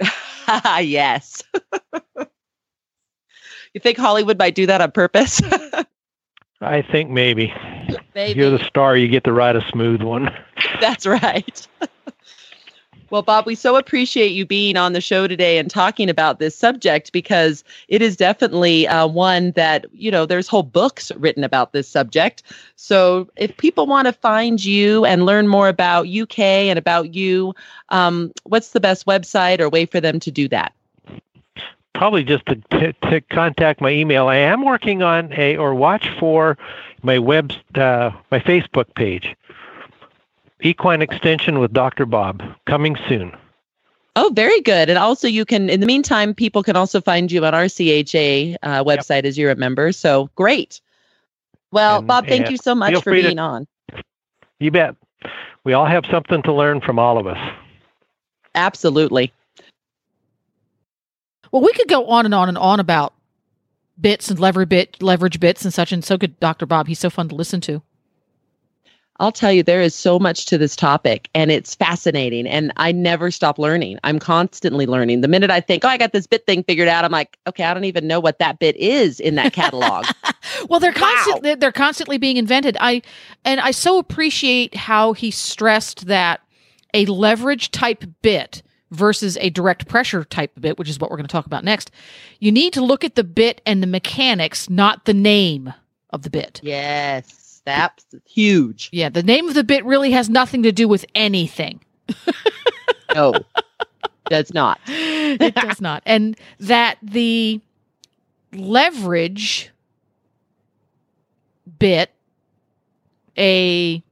[0.80, 1.42] yes.
[3.74, 5.40] you think Hollywood might do that on purpose?
[6.60, 7.52] I think maybe.
[8.14, 8.40] Maybe.
[8.40, 8.96] You're the star.
[8.96, 10.30] You get to ride a smooth one.
[10.80, 11.66] That's right.
[13.10, 16.56] well, Bob, we so appreciate you being on the show today and talking about this
[16.56, 21.72] subject because it is definitely uh, one that, you know, there's whole books written about
[21.72, 22.42] this subject.
[22.74, 27.54] So if people want to find you and learn more about UK and about you,
[27.90, 30.72] um, what's the best website or way for them to do that?
[31.98, 34.28] Probably just to, to, to contact my email.
[34.28, 36.56] I am working on a or watch for
[37.02, 39.34] my web uh, my Facebook page.
[40.60, 42.06] Equine Extension with Dr.
[42.06, 43.36] Bob coming soon.
[44.14, 44.88] Oh, very good.
[44.88, 48.58] And also, you can, in the meantime, people can also find you on our CHA
[48.62, 49.24] uh, website yep.
[49.26, 49.90] as you're a member.
[49.90, 50.80] So great.
[51.72, 53.66] Well, and, Bob, thank you so much for being to, on.
[54.60, 54.94] You bet.
[55.64, 57.38] We all have something to learn from all of us.
[58.54, 59.32] Absolutely.
[61.52, 63.14] Well, we could go on and on and on about
[64.00, 66.66] bits and lever bit leverage bits and such and so could Dr.
[66.66, 66.86] Bob.
[66.86, 67.82] He's so fun to listen to.
[69.20, 72.46] I'll tell you, there is so much to this topic and it's fascinating.
[72.46, 73.98] And I never stop learning.
[74.04, 75.22] I'm constantly learning.
[75.22, 77.64] The minute I think, oh, I got this bit thing figured out, I'm like, okay,
[77.64, 80.06] I don't even know what that bit is in that catalog.
[80.68, 81.12] well, they're wow.
[81.14, 82.76] constantly they're constantly being invented.
[82.80, 83.02] I
[83.44, 86.40] and I so appreciate how he stressed that
[86.94, 91.26] a leverage type bit versus a direct pressure type bit, which is what we're going
[91.26, 91.90] to talk about next.
[92.40, 95.72] You need to look at the bit and the mechanics, not the name
[96.10, 96.60] of the bit.
[96.62, 98.88] Yes, that's huge.
[98.92, 101.80] Yeah, the name of the bit really has nothing to do with anything.
[103.14, 103.34] no,
[104.30, 104.80] does not.
[104.86, 106.02] it does not.
[106.06, 107.60] And that the
[108.52, 109.70] leverage
[111.78, 112.10] bit,
[113.36, 114.02] a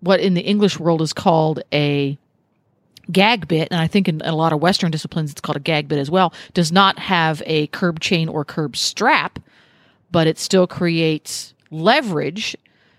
[0.00, 2.16] what in the English world is called a
[3.12, 5.60] gag bit, and I think in, in, a lot of Western disciplines it's called a
[5.60, 9.38] gag bit as well, does not have a curb chain or curb strap,
[10.10, 12.56] but it still creates leverage.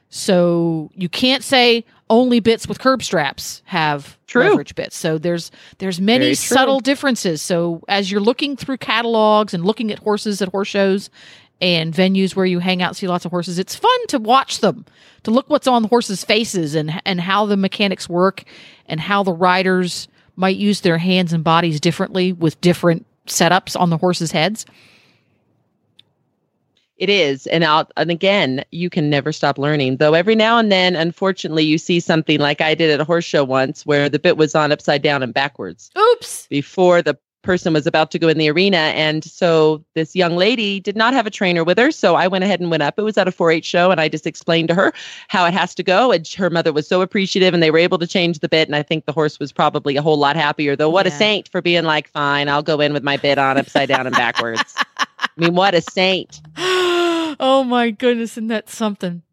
[0.10, 4.44] So you can't say only bits with curb straps have true.
[4.44, 4.96] leverage bits.
[4.96, 7.42] So there's there's many subtle differences.
[7.42, 11.10] So as you're looking through catalogs and looking at horses at horse shows
[11.62, 14.86] and venues where you hang out see lots of horses, it's fun to watch them,
[15.24, 18.44] to look what's on the horses' faces and and how the mechanics work
[18.88, 23.90] and how the riders might use their hands and bodies differently with different setups on
[23.90, 24.66] the horses' heads.
[26.98, 27.46] It is.
[27.48, 29.98] And out and again, you can never stop learning.
[29.98, 33.26] Though every now and then, unfortunately, you see something like I did at a horse
[33.26, 35.92] show once where the bit was on upside down and backwards.
[35.98, 36.48] Oops.
[36.48, 37.18] Before the
[37.48, 38.78] person was about to go in the arena.
[38.78, 41.92] And so this young lady did not have a trainer with her.
[41.92, 43.00] So I went ahead and went up.
[43.00, 43.90] It was at a 4 H show.
[43.90, 44.94] And I just explained to her
[45.30, 46.12] how it has to go.
[46.12, 48.68] And her mother was so appreciative and they were able to change the bit.
[48.68, 50.90] And I think the horse was probably a whole lot happier, though.
[50.90, 51.14] What yeah.
[51.14, 54.06] a saint for being like, fine, I'll go in with my bit on upside down
[54.06, 54.76] and backwards.
[54.98, 56.42] I mean, what a saint.
[56.58, 58.36] oh my goodness.
[58.36, 59.24] And that's something.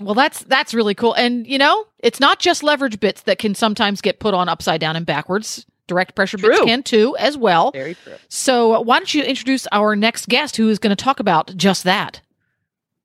[0.00, 1.14] Well, that's that's really cool.
[1.14, 4.80] And you know, it's not just leverage bits that can sometimes get put on upside
[4.80, 5.66] down and backwards.
[5.88, 6.50] Direct pressure true.
[6.50, 7.70] bits can too, as well.
[7.72, 8.14] Very true.
[8.28, 11.56] So, uh, why don't you introduce our next guest who is going to talk about
[11.56, 12.20] just that?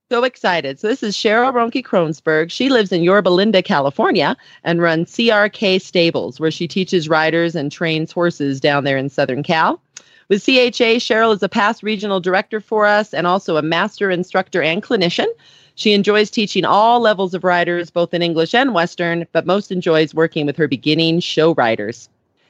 [0.09, 0.80] So excited.
[0.80, 2.51] So, this is Cheryl Ronke Kronsberg.
[2.51, 7.71] She lives in Yorba Linda, California, and runs CRK Stables, where she teaches riders and
[7.71, 9.82] trains horses down there in Southern Cal.
[10.30, 14.61] With CHA, Cheryl is a past regional director for us and also a master instructor
[14.61, 15.28] and clinician.
[15.75, 20.13] She enjoys teaching all levels of riders, both in English and Western, but most enjoys
[20.13, 22.09] working with her beginning show riders.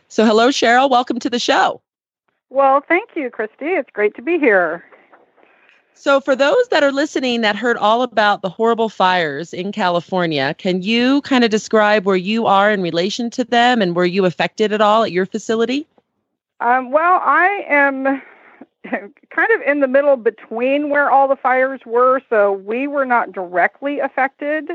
[0.09, 0.89] So, hello, Cheryl.
[0.89, 1.81] Welcome to the show.
[2.49, 3.65] Well, thank you, Christy.
[3.65, 4.85] It's great to be here.
[5.93, 10.55] So, for those that are listening that heard all about the horrible fires in California,
[10.57, 14.23] can you kind of describe where you are in relation to them and were you
[14.25, 15.85] affected at all at your facility?
[16.61, 18.21] Um, well, I am
[19.29, 23.33] kind of in the middle between where all the fires were, so we were not
[23.33, 24.69] directly affected.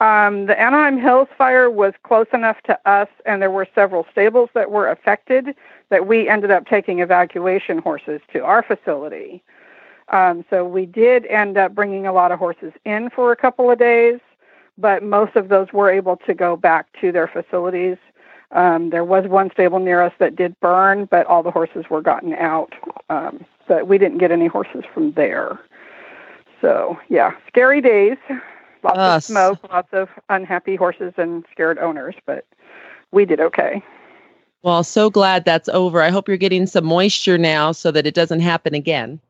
[0.00, 4.48] Um, the Anaheim Hills fire was close enough to us, and there were several stables
[4.54, 5.56] that were affected
[5.90, 9.42] that we ended up taking evacuation horses to our facility.
[10.10, 13.70] Um, so we did end up bringing a lot of horses in for a couple
[13.70, 14.20] of days,
[14.78, 17.96] but most of those were able to go back to their facilities.
[18.52, 22.00] Um, there was one stable near us that did burn, but all the horses were
[22.00, 22.72] gotten out.
[23.10, 25.58] Um, but we didn't get any horses from there.
[26.60, 28.16] So, yeah, scary days.
[28.82, 32.44] Lots of smoke, lots of unhappy horses and scared owners, but
[33.10, 33.82] we did okay.
[34.62, 36.02] Well, so glad that's over.
[36.02, 39.20] I hope you're getting some moisture now so that it doesn't happen again.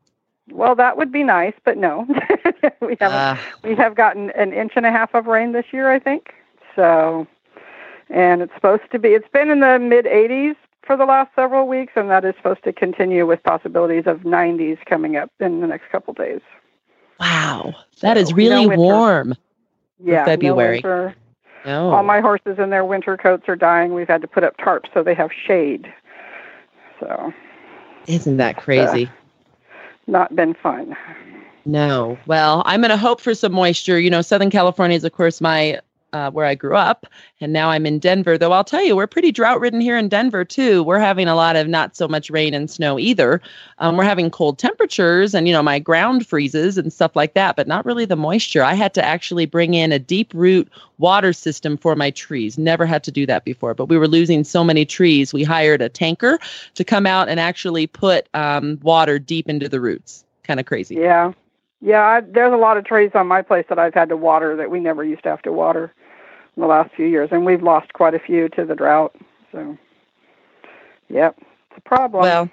[0.51, 2.07] Well, that would be nice, but no.
[2.81, 5.91] we have uh, we have gotten an inch and a half of rain this year,
[5.91, 6.33] I think.
[6.75, 7.27] So,
[8.09, 9.09] and it's supposed to be.
[9.09, 12.63] It's been in the mid 80s for the last several weeks, and that is supposed
[12.63, 16.41] to continue with possibilities of 90s coming up in the next couple days.
[17.19, 19.35] Wow, that So, is really no warm.
[20.03, 20.81] Yeah, February.
[20.83, 21.13] No.
[21.65, 21.91] No.
[21.91, 23.93] All my horses in their winter coats are dying.
[23.93, 25.93] We've had to put up tarps so they have shade.
[26.99, 27.33] So,
[28.07, 29.09] Isn't that uh, crazy?
[30.07, 30.95] not been fun.
[31.65, 32.17] No.
[32.25, 33.99] Well, I'm going to hope for some moisture.
[33.99, 35.79] You know, Southern California is, of course, my
[36.13, 37.05] uh, where I grew up,
[37.41, 38.37] and now I'm in Denver.
[38.37, 40.83] Though I'll tell you, we're pretty drought ridden here in Denver too.
[40.83, 43.41] We're having a lot of not so much rain and snow either.
[43.79, 47.55] Um, we're having cold temperatures, and you know, my ground freezes and stuff like that,
[47.55, 48.63] but not really the moisture.
[48.63, 52.57] I had to actually bring in a deep root water system for my trees.
[52.57, 55.33] Never had to do that before, but we were losing so many trees.
[55.33, 56.39] We hired a tanker
[56.75, 60.25] to come out and actually put um, water deep into the roots.
[60.43, 60.95] Kind of crazy.
[60.95, 61.33] Yeah.
[61.81, 64.55] Yeah, I, there's a lot of trees on my place that I've had to water
[64.57, 65.93] that we never used to have to water
[66.55, 69.15] in the last few years, and we've lost quite a few to the drought.
[69.51, 69.77] So,
[71.07, 72.21] yep, it's a problem.
[72.21, 72.49] Well,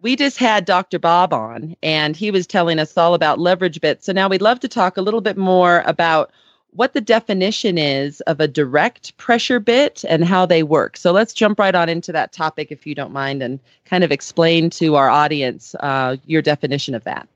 [0.00, 0.98] we just had Dr.
[0.98, 4.06] Bob on, and he was telling us all about leverage bits.
[4.06, 6.30] So now we'd love to talk a little bit more about
[6.72, 10.96] what the definition is of a direct pressure bit and how they work.
[10.96, 14.12] So let's jump right on into that topic, if you don't mind, and kind of
[14.12, 17.26] explain to our audience uh, your definition of that.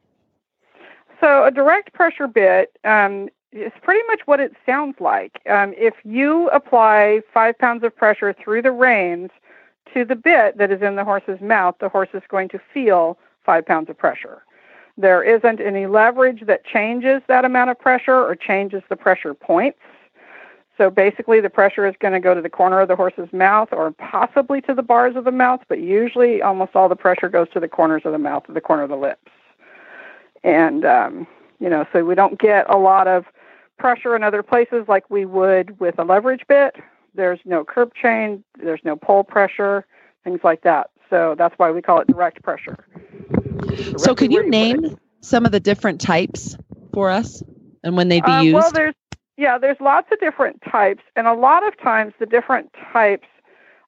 [1.23, 5.41] So a direct pressure bit um, is pretty much what it sounds like.
[5.49, 9.31] Um, if you apply five pounds of pressure through the reins
[9.95, 13.17] to the bit that is in the horse's mouth, the horse is going to feel
[13.47, 14.43] five pounds of pressure.
[14.99, 19.79] There isn't any leverage that changes that amount of pressure or changes the pressure points.
[20.77, 23.69] So basically, the pressure is going to go to the corner of the horse's mouth
[23.71, 27.49] or possibly to the bars of the mouth, but usually almost all the pressure goes
[27.51, 29.31] to the corners of the mouth or the corner of the lips
[30.45, 31.27] and um,
[31.61, 33.25] you know, so we don't get a lot of
[33.79, 36.77] pressure in other places like we would with a leverage bit.
[37.15, 39.87] There's no curb chain, there's no poll pressure,
[40.25, 40.91] things like that.
[41.11, 42.87] So that's why we call it direct pressure.
[43.99, 46.57] So, can you name some of the different types
[46.93, 47.43] for us
[47.85, 48.55] and when they'd be Uh, used?
[48.55, 48.95] Well, there's
[49.37, 53.27] yeah, there's lots of different types, and a lot of times the different types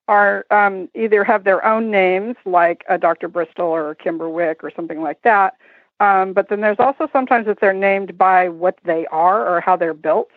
[0.09, 3.29] are um, either have their own names, like a Dr.
[3.29, 5.55] Bristol or a Kimberwick or something like that.
[6.05, 9.75] Um, but then there's also sometimes that they're named by what they are or how
[9.75, 10.31] they're built.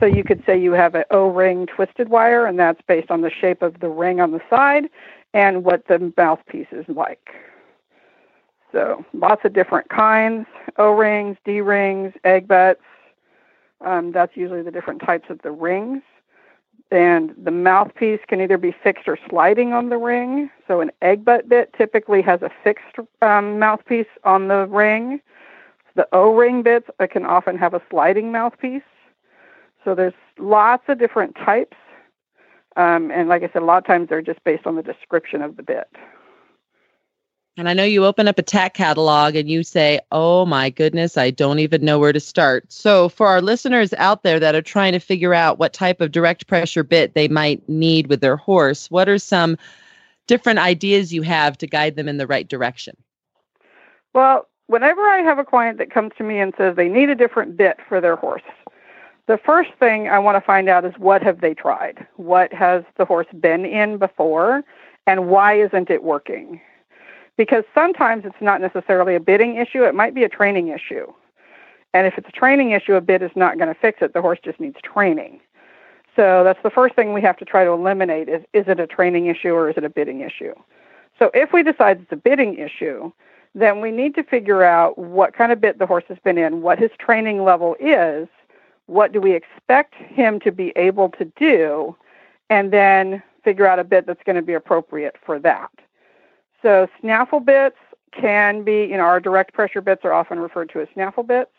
[0.00, 3.30] So you could say you have an O-ring twisted wire, and that's based on the
[3.30, 4.90] shape of the ring on the side
[5.32, 7.28] and what the mouthpiece is like.
[8.72, 10.46] So lots of different kinds:
[10.76, 12.80] O-rings, D-rings, egg butts.
[13.80, 16.02] Um, that's usually the different types of the rings.
[16.90, 20.50] And the mouthpiece can either be fixed or sliding on the ring.
[20.68, 25.20] So an egg butt bit typically has a fixed um, mouthpiece on the ring.
[25.96, 28.82] The O-ring bits uh, can often have a sliding mouthpiece.
[29.84, 31.76] So there's lots of different types.
[32.76, 35.42] Um, and like I said, a lot of times they're just based on the description
[35.42, 35.88] of the bit.
[37.58, 41.16] And I know you open up a tack catalog and you say, oh my goodness,
[41.16, 42.70] I don't even know where to start.
[42.70, 46.12] So, for our listeners out there that are trying to figure out what type of
[46.12, 49.56] direct pressure bit they might need with their horse, what are some
[50.26, 52.94] different ideas you have to guide them in the right direction?
[54.12, 57.14] Well, whenever I have a client that comes to me and says they need a
[57.14, 58.42] different bit for their horse,
[59.28, 62.06] the first thing I want to find out is what have they tried?
[62.16, 64.62] What has the horse been in before?
[65.06, 66.60] And why isn't it working?
[67.36, 71.12] Because sometimes it's not necessarily a bitting issue, it might be a training issue.
[71.92, 74.12] And if it's a training issue, a bit is not going to fix it.
[74.12, 75.40] The horse just needs training.
[76.14, 78.86] So that's the first thing we have to try to eliminate is is it a
[78.86, 80.54] training issue or is it a bitting issue?
[81.18, 83.12] So if we decide it's a bitting issue,
[83.54, 86.62] then we need to figure out what kind of bit the horse has been in,
[86.62, 88.28] what his training level is,
[88.86, 91.96] what do we expect him to be able to do,
[92.50, 95.70] and then figure out a bit that's going to be appropriate for that.
[96.66, 97.76] So snaffle bits
[98.10, 101.52] can be, you know, our direct pressure bits are often referred to as snaffle bits.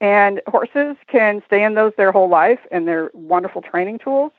[0.00, 4.30] And horses can stay in those their whole life and they're wonderful training tools,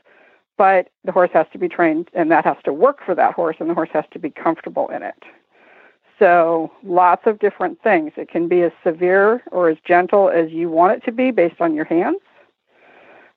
[0.58, 3.58] but the horse has to be trained and that has to work for that horse
[3.60, 5.26] and the horse has to be comfortable in it.
[6.20, 8.14] So lots of different things.
[8.16, 11.60] It can be as severe or as gentle as you want it to be based
[11.60, 12.22] on your hands.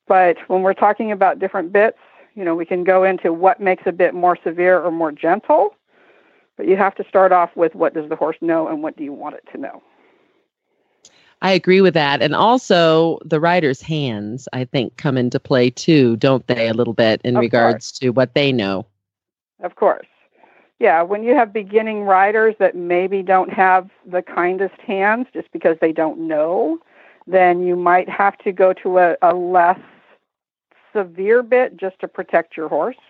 [0.07, 1.99] But when we're talking about different bits,
[2.37, 5.75] you know, we can go into what makes a bit more severe or more gentle.
[6.61, 9.03] But you have to start off with what does the horse know and what do
[9.03, 9.83] you want it to know.
[11.41, 12.21] I agree with that.
[12.21, 16.93] And also, the rider's hands, I think, come into play too, don't they, a little
[16.93, 18.85] bit in Of regards to what they know?
[19.63, 20.07] Of course.
[20.81, 25.79] Yeah, when you have beginning riders that maybe don't have the kindest hands just because
[25.81, 26.79] they don't know,
[27.27, 29.81] then you might have to go to a, a less
[30.95, 33.01] severe bit just to protect your horse.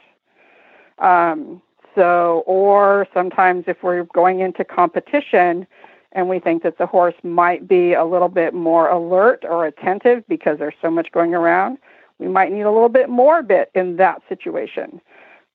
[1.01, 1.61] Um,
[1.95, 5.67] so, or sometimes if we're going into competition
[6.13, 10.25] and we think that the horse might be a little bit more alert or attentive
[10.29, 11.79] because there's so much going around,
[12.19, 15.01] we might need a little bit more bit in that situation.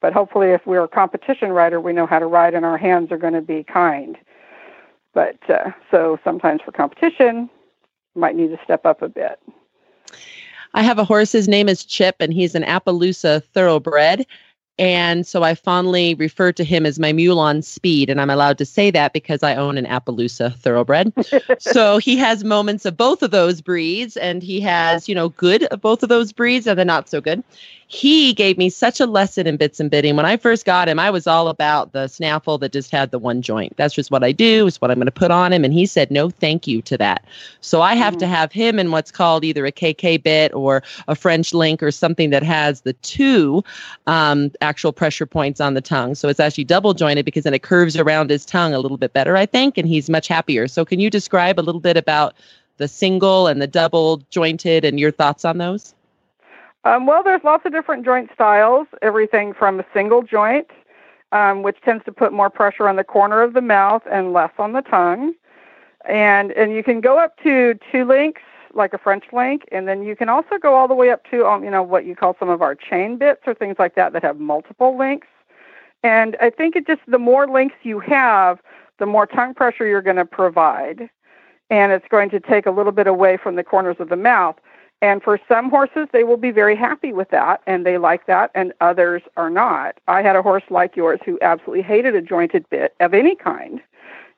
[0.02, 3.12] But hopefully, if we're a competition rider, we know how to ride, and our hands
[3.12, 4.18] are going to be kind.
[5.14, 7.50] But uh, so sometimes for competition,
[8.14, 9.40] might need to step up a bit.
[10.74, 11.32] I have a horse.
[11.32, 14.26] His name is Chip, and he's an Appaloosa thoroughbred.
[14.78, 18.10] And so I fondly refer to him as my mule on speed.
[18.10, 21.14] And I'm allowed to say that because I own an Appaloosa thoroughbred.
[21.60, 25.64] so he has moments of both of those breeds, and he has, you know, good
[25.66, 27.44] of both of those breeds and the not so good
[27.88, 30.16] he gave me such a lesson in bits and bitting.
[30.16, 33.20] When I first got him, I was all about the snaffle that just had the
[33.20, 33.78] one joint.
[33.78, 35.64] That's just what I do, it's what I'm going to put on him.
[35.64, 37.24] And he said, no, thank you to that.
[37.62, 38.20] So I have mm-hmm.
[38.20, 41.92] to have him in what's called either a KK bit or a French link or
[41.92, 43.64] something that has the two
[44.08, 46.16] um, actual pressure points on the tongue.
[46.16, 49.14] So it's actually double jointed because then it curves around his tongue a little bit
[49.14, 50.68] better, I think, and he's much happier.
[50.68, 52.34] So can you describe a little bit about
[52.78, 55.94] the single and the double jointed and your thoughts on those?
[56.84, 60.70] Um, well, there's lots of different joint styles, everything from a single joint,
[61.32, 64.52] um, which tends to put more pressure on the corner of the mouth and less
[64.60, 65.34] on the tongue.
[66.08, 68.42] And, and you can go up to two links,
[68.76, 71.46] like a French link, and then you can also go all the way up to,
[71.46, 74.14] um, you know, what you call some of our chain bits or things like that
[74.14, 75.28] that have multiple links.
[76.04, 78.60] And I think it just, the more links you have,
[79.00, 81.10] the more tongue pressure you're going to provide.
[81.70, 84.56] And it's going to take a little bit away from the corners of the mouth.
[85.02, 88.52] And for some horses, they will be very happy with that and they like that,
[88.56, 89.98] and others are not.
[90.08, 93.82] I had a horse like yours who absolutely hated a jointed bit of any kind.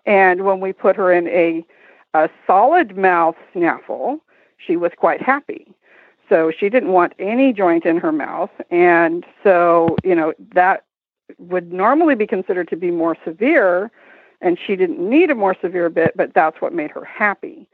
[0.06, 1.66] And when we put her in a,
[2.14, 4.20] a solid mouth snaffle,
[4.58, 5.68] she was quite happy.
[6.30, 8.52] So she didn't want any joint in her mouth.
[8.70, 10.84] And so, you know, that
[11.38, 13.92] would normally be considered to be more severe.
[14.42, 17.68] And she didn't need a more severe bit, but that's what made her happy.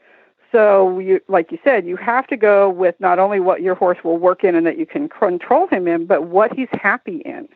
[0.52, 3.98] So, you, like you said, you have to go with not only what your horse
[4.04, 7.50] will work in and that you can control him in, but what he's happy in,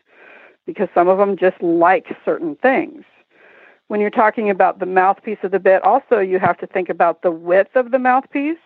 [0.66, 3.04] because some of them just like certain things.
[3.86, 7.22] When you're talking about the mouthpiece of the bit, also you have to think about
[7.22, 8.58] the width of the mouthpiece.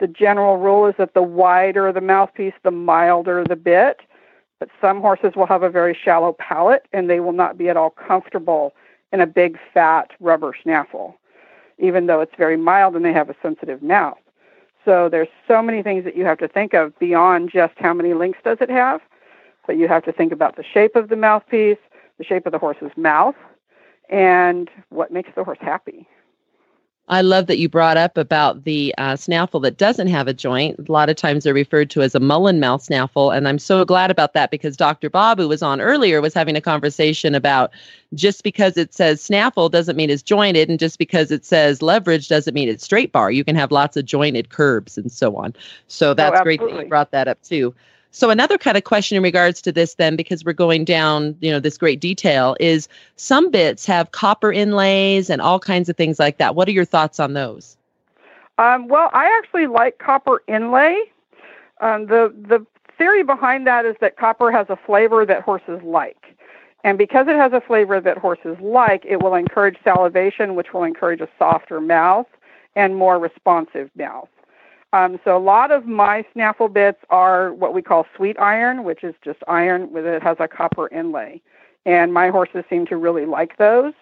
[0.00, 4.00] The general rule is that the wider the mouthpiece, the milder the bit.
[4.60, 7.76] But some horses will have a very shallow palate and they will not be at
[7.76, 8.74] all comfortable
[9.12, 11.18] in a big, fat rubber snaffle
[11.78, 14.18] even though it's very mild and they have a sensitive mouth.
[14.84, 18.14] So there's so many things that you have to think of beyond just how many
[18.14, 19.00] links does it have,
[19.66, 21.78] but you have to think about the shape of the mouthpiece,
[22.18, 23.34] the shape of the horse's mouth,
[24.10, 26.06] and what makes the horse happy.
[27.08, 30.88] I love that you brought up about the uh, snaffle that doesn't have a joint.
[30.88, 33.30] A lot of times they're referred to as a mullen mouth snaffle.
[33.30, 35.10] And I'm so glad about that because Dr.
[35.10, 37.72] Bob, who was on earlier, was having a conversation about
[38.14, 40.70] just because it says snaffle doesn't mean it's jointed.
[40.70, 43.30] And just because it says leverage doesn't mean it's straight bar.
[43.30, 45.54] You can have lots of jointed curbs and so on.
[45.88, 47.74] So oh, that's oh, great that you brought that up too.
[48.14, 51.50] So another kind of question in regards to this then, because we're going down, you
[51.50, 56.20] know, this great detail is some bits have copper inlays and all kinds of things
[56.20, 56.54] like that.
[56.54, 57.76] What are your thoughts on those?
[58.56, 60.96] Um, well, I actually like copper inlay.
[61.80, 62.64] Um, the the
[62.96, 66.36] theory behind that is that copper has a flavor that horses like.
[66.84, 70.84] And because it has a flavor that horses like, it will encourage salivation, which will
[70.84, 72.28] encourage a softer mouth
[72.76, 74.28] and more responsive mouth.
[74.94, 79.02] Um, so a lot of my snaffle bits are what we call sweet iron, which
[79.02, 81.42] is just iron with it has a copper inlay,
[81.84, 83.92] and my horses seem to really like those.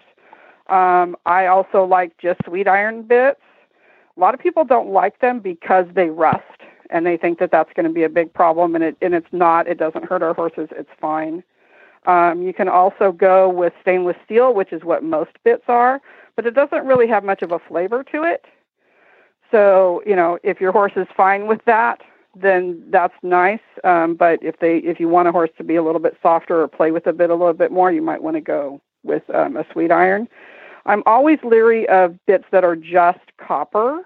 [0.68, 3.40] Um, I also like just sweet iron bits.
[4.18, 7.72] A lot of people don't like them because they rust, and they think that that's
[7.72, 9.66] going to be a big problem, and it and it's not.
[9.66, 10.68] It doesn't hurt our horses.
[10.72, 11.42] It's fine.
[12.04, 16.02] Um, you can also go with stainless steel, which is what most bits are,
[16.36, 18.44] but it doesn't really have much of a flavor to it.
[19.52, 22.00] So, you know, if your horse is fine with that,
[22.34, 23.60] then that's nice.
[23.84, 26.62] Um, but if they, if you want a horse to be a little bit softer
[26.62, 29.22] or play with a bit a little bit more, you might want to go with
[29.34, 30.26] um, a sweet iron.
[30.86, 34.02] I'm always leery of bits that are just copper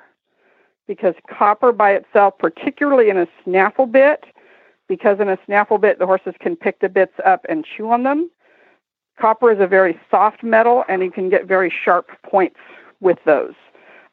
[0.87, 4.25] because copper by itself, particularly in a snaffle bit,
[4.89, 8.03] because in a snaffle bit the horses can pick the bits up and chew on
[8.03, 8.31] them.
[9.19, 12.59] Copper is a very soft metal, and you can get very sharp points
[13.01, 13.55] with those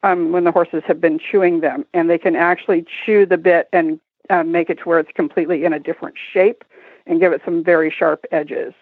[0.04, 3.68] um, when the horses have been chewing them, and they can actually chew the bit
[3.72, 3.98] and
[4.28, 6.62] uh, make it to where it's completely in a different shape
[7.06, 8.74] and give it some very sharp edges.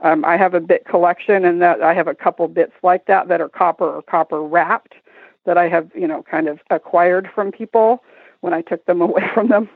[0.00, 3.28] Um, I have a bit collection, and that I have a couple bits like that
[3.28, 4.94] that are copper or copper wrapped
[5.46, 8.02] that I have, you know, kind of acquired from people
[8.40, 9.68] when I took them away from them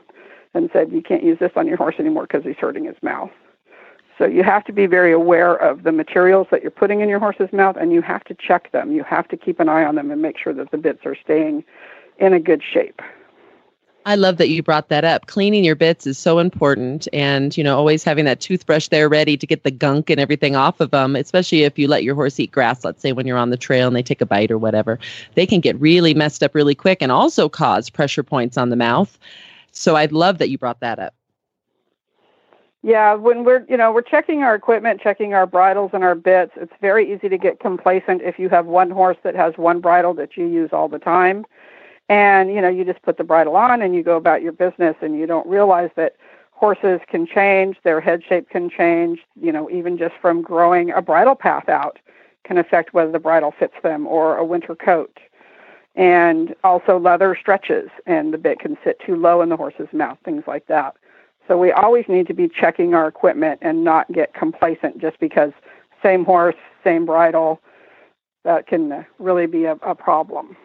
[0.53, 3.31] and said, "You can't use this on your horse anymore because he's hurting his mouth."
[4.17, 7.19] So you have to be very aware of the materials that you're putting in your
[7.19, 8.91] horse's mouth and you have to check them.
[8.91, 11.15] You have to keep an eye on them and make sure that the bits are
[11.15, 11.63] staying
[12.19, 13.01] in a good shape.
[14.05, 15.27] I love that you brought that up.
[15.27, 19.37] Cleaning your bits is so important and, you know, always having that toothbrush there ready
[19.37, 22.37] to get the gunk and everything off of them, especially if you let your horse
[22.37, 24.57] eat grass, let's say when you're on the trail and they take a bite or
[24.57, 24.99] whatever.
[25.35, 28.75] They can get really messed up really quick and also cause pressure points on the
[28.75, 29.17] mouth.
[29.71, 31.13] So I'd love that you brought that up.
[32.85, 36.51] Yeah, when we're you know we're checking our equipment, checking our bridles and our bits,
[36.57, 40.13] it's very easy to get complacent if you have one horse that has one bridle
[40.15, 41.45] that you use all the time,
[42.09, 44.97] and you know you just put the bridle on and you go about your business
[45.01, 46.17] and you don't realize that
[46.51, 51.01] horses can change, their head shape can change, you know even just from growing a
[51.01, 51.99] bridle path out
[52.43, 55.19] can affect whether the bridle fits them or a winter coat.
[55.95, 60.17] And also leather stretches and the bit can sit too low in the horse's mouth,
[60.25, 60.97] things like that.
[61.47, 65.51] So we always need to be checking our equipment and not get complacent just because
[66.01, 67.59] same horse, same bridle,
[68.43, 70.55] that can really be a, a problem.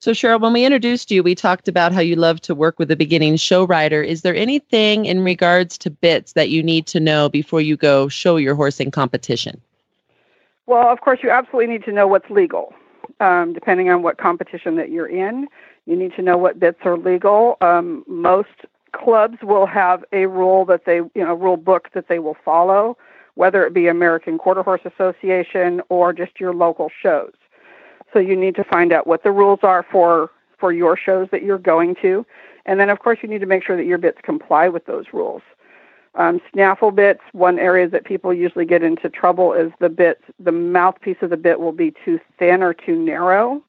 [0.00, 2.90] So, Cheryl, when we introduced you, we talked about how you love to work with
[2.90, 4.02] a beginning show rider.
[4.02, 8.08] Is there anything in regards to bits that you need to know before you go
[8.08, 9.60] show your horse in competition?
[10.66, 12.72] Well, of course, you absolutely need to know what's legal.
[13.20, 15.48] Um, depending on what competition that you're in,
[15.84, 17.58] you need to know what bits are legal.
[17.60, 18.48] Um, most
[18.92, 22.96] clubs will have a rule that they, you know, rule book that they will follow,
[23.34, 27.32] whether it be American Quarter Horse Association or just your local shows.
[28.12, 31.42] So you need to find out what the rules are for for your shows that
[31.42, 32.26] you're going to,
[32.66, 35.06] and then of course you need to make sure that your bits comply with those
[35.12, 35.42] rules.
[36.16, 40.52] Um, snaffle bits, one area that people usually get into trouble is the bit, the
[40.52, 43.62] mouthpiece of the bit will be too thin or too narrow,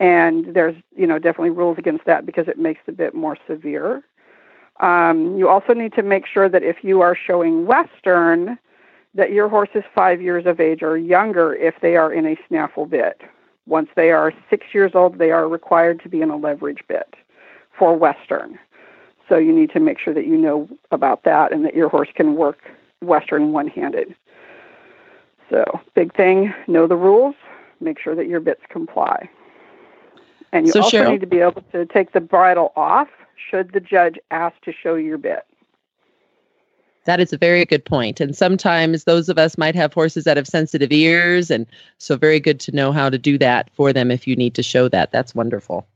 [0.00, 4.02] and there's you know definitely rules against that because it makes the bit more severe.
[4.80, 8.58] Um, you also need to make sure that if you are showing Western,
[9.14, 12.36] that your horse is five years of age or younger if they are in a
[12.46, 13.20] snaffle bit.
[13.66, 17.14] Once they are six years old, they are required to be in a leverage bit
[17.76, 18.58] for Western.
[19.28, 22.08] So you need to make sure that you know about that and that your horse
[22.14, 22.58] can work
[23.00, 24.14] Western one handed.
[25.50, 27.34] So, big thing know the rules,
[27.80, 29.28] make sure that your bits comply.
[30.52, 33.08] And you so also Cheryl, need to be able to take the bridle off
[33.50, 35.44] should the judge ask to show your bit.
[37.04, 38.20] That is a very good point.
[38.20, 41.50] And sometimes those of us might have horses that have sensitive ears.
[41.50, 41.66] And
[41.96, 44.62] so, very good to know how to do that for them if you need to
[44.62, 45.10] show that.
[45.10, 45.86] That's wonderful.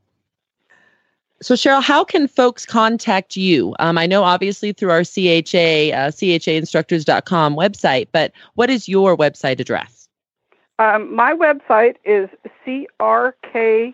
[1.43, 3.75] So, Cheryl, how can folks contact you?
[3.77, 9.59] Um, I know obviously through our CHA, uh, CHAinstructors.com website, but what is your website
[9.59, 10.07] address?
[10.79, 12.29] Um, my website is
[12.65, 13.93] CRK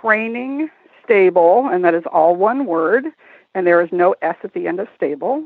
[0.00, 0.68] Training
[1.06, 3.06] Stable, and that is all one word,
[3.54, 5.44] and there is no S at the end of stable.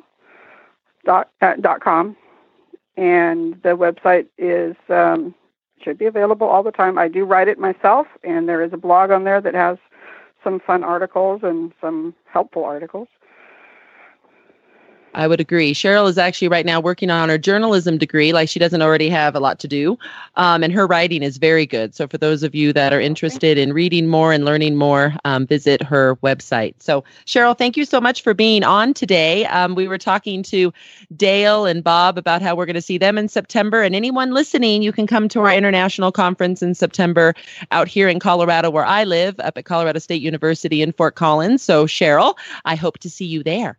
[1.04, 2.16] Dot, uh, dot com,
[2.96, 5.34] and the website is um,
[5.82, 6.98] should be available all the time.
[6.98, 9.78] I do write it myself, and there is a blog on there that has
[10.44, 13.08] some fun articles and some helpful articles.
[15.12, 15.74] I would agree.
[15.74, 19.34] Cheryl is actually right now working on her journalism degree, like she doesn't already have
[19.34, 19.98] a lot to do.
[20.36, 21.94] Um, and her writing is very good.
[21.96, 25.46] So, for those of you that are interested in reading more and learning more, um,
[25.46, 26.74] visit her website.
[26.78, 29.46] So, Cheryl, thank you so much for being on today.
[29.46, 30.72] Um, we were talking to
[31.16, 33.82] Dale and Bob about how we're going to see them in September.
[33.82, 37.34] And anyone listening, you can come to our international conference in September
[37.72, 41.62] out here in Colorado, where I live, up at Colorado State University in Fort Collins.
[41.62, 43.76] So, Cheryl, I hope to see you there.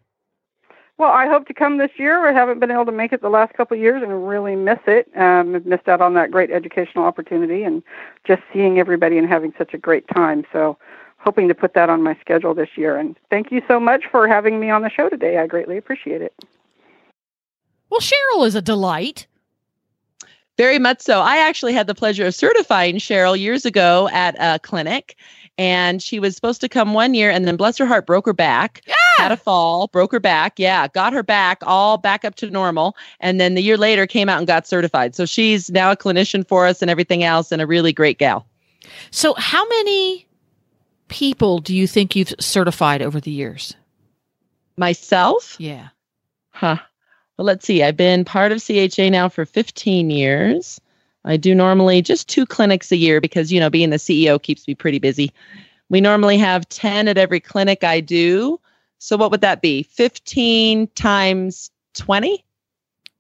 [1.02, 2.28] Well, I hope to come this year.
[2.28, 4.78] I haven't been able to make it the last couple of years and really miss
[4.86, 5.10] it.
[5.16, 7.82] Um, I've missed out on that great educational opportunity and
[8.24, 10.46] just seeing everybody and having such a great time.
[10.54, 10.78] So,
[11.18, 12.98] hoping to put that on my schedule this year.
[12.98, 15.40] And thank you so much for having me on the show today.
[15.40, 16.36] I greatly appreciate it.
[17.90, 19.26] Well, Cheryl is a delight.
[20.60, 21.22] Very much so.
[21.22, 25.18] I actually had the pleasure of certifying Cheryl years ago at a clinic,
[25.58, 28.34] and she was supposed to come one year, and then bless her heart, broke her
[28.34, 28.84] back.
[28.86, 28.94] Yeah.
[29.18, 30.58] Had a fall, broke her back.
[30.58, 34.30] Yeah, got her back all back up to normal, and then the year later came
[34.30, 35.16] out and got certified.
[35.16, 38.48] So she's now a clinician for us and everything else, and a really great gal.
[39.12, 40.28] So, how many
[41.08, 43.76] people do you think you've certified over the years?
[44.78, 45.56] Myself?
[45.60, 45.90] Yeah.
[46.52, 46.78] Huh.
[47.38, 47.84] Well, let's see.
[47.84, 50.80] I've been part of CHA now for 15 years.
[51.26, 54.68] I do normally just two clinics a year because, you know, being the CEO keeps
[54.68, 55.32] me pretty busy.
[55.90, 58.60] We normally have 10 at every clinic I do.
[59.04, 59.82] So what would that be?
[59.82, 62.46] 15 times 20?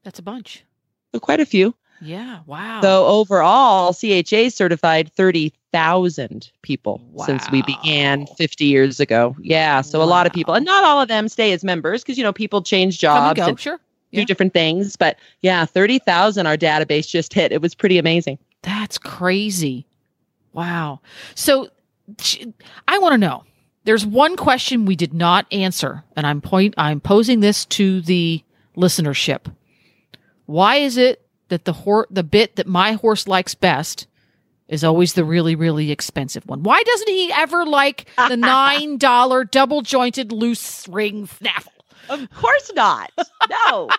[0.03, 0.63] That's a bunch.
[1.11, 1.73] So quite a few.
[1.99, 2.41] Yeah.
[2.45, 2.82] Wow.
[2.82, 9.36] So overall, CHA certified 30,000 people since we began 50 years ago.
[9.41, 9.82] Yeah.
[9.82, 12.23] So a lot of people, and not all of them stay as members because, you
[12.23, 13.39] know, people change jobs.
[13.39, 13.79] go, and- sure.
[14.13, 14.95] do different things.
[14.95, 17.51] But yeah, 30,000 our database just hit.
[17.51, 18.38] It was pretty amazing.
[18.61, 19.88] That's crazy.
[20.53, 20.99] Wow.
[21.34, 21.69] So
[22.88, 23.45] I want to know.
[23.84, 28.43] There's one question we did not answer, and I'm point I'm posing this to the
[28.77, 29.51] listenership.
[30.45, 34.07] Why is it that the hor- the bit that my horse likes best
[34.67, 36.61] is always the really really expensive one?
[36.63, 41.73] Why doesn't he ever like the nine dollar double jointed loose ring snaffle?
[42.09, 43.11] Of course not.
[43.49, 43.89] No.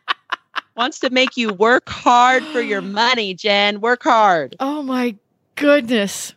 [0.76, 3.80] Wants to make you work hard for your money, Jen.
[3.80, 4.56] Work hard.
[4.60, 5.16] Oh my
[5.54, 6.34] goodness.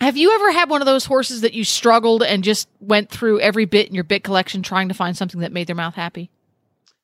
[0.00, 3.40] Have you ever had one of those horses that you struggled and just went through
[3.40, 6.30] every bit in your bit collection trying to find something that made their mouth happy?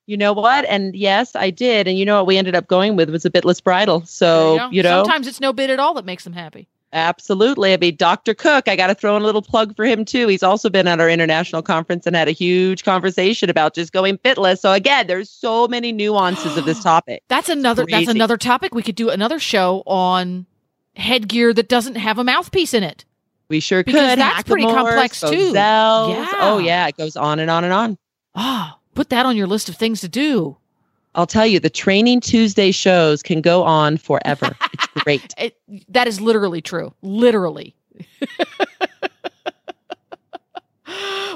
[0.07, 0.65] You know what?
[0.67, 1.89] And yes, I did.
[1.89, 4.05] And you know what we ended up going with was a bitless bridle.
[4.05, 6.69] So, you, you, know, sometimes it's no bit at all that makes them happy.
[6.93, 7.73] Absolutely.
[7.73, 8.35] I mean, Dr.
[8.35, 10.29] Cook, I got to throw in a little plug for him too.
[10.29, 14.19] He's also been at our international conference and had a huge conversation about just going
[14.19, 14.61] bitless.
[14.61, 17.25] So again, there's so many nuances of this topic.
[17.27, 18.75] That's another that's another topic.
[18.75, 20.47] We could do another show on
[20.97, 23.05] headgear that doesn't have a mouthpiece in it.
[23.49, 24.19] We sure because could.
[24.19, 25.53] That's pretty complex too.
[25.53, 26.31] Yeah.
[26.35, 27.99] Oh yeah, it goes on and on and on.
[28.35, 30.57] Ah, oh, put that on your list of things to do.
[31.15, 34.57] I'll tell you, the Training Tuesday shows can go on forever.
[34.97, 35.35] It's great.
[35.37, 35.57] it,
[35.89, 36.95] that is literally true.
[37.03, 37.75] Literally.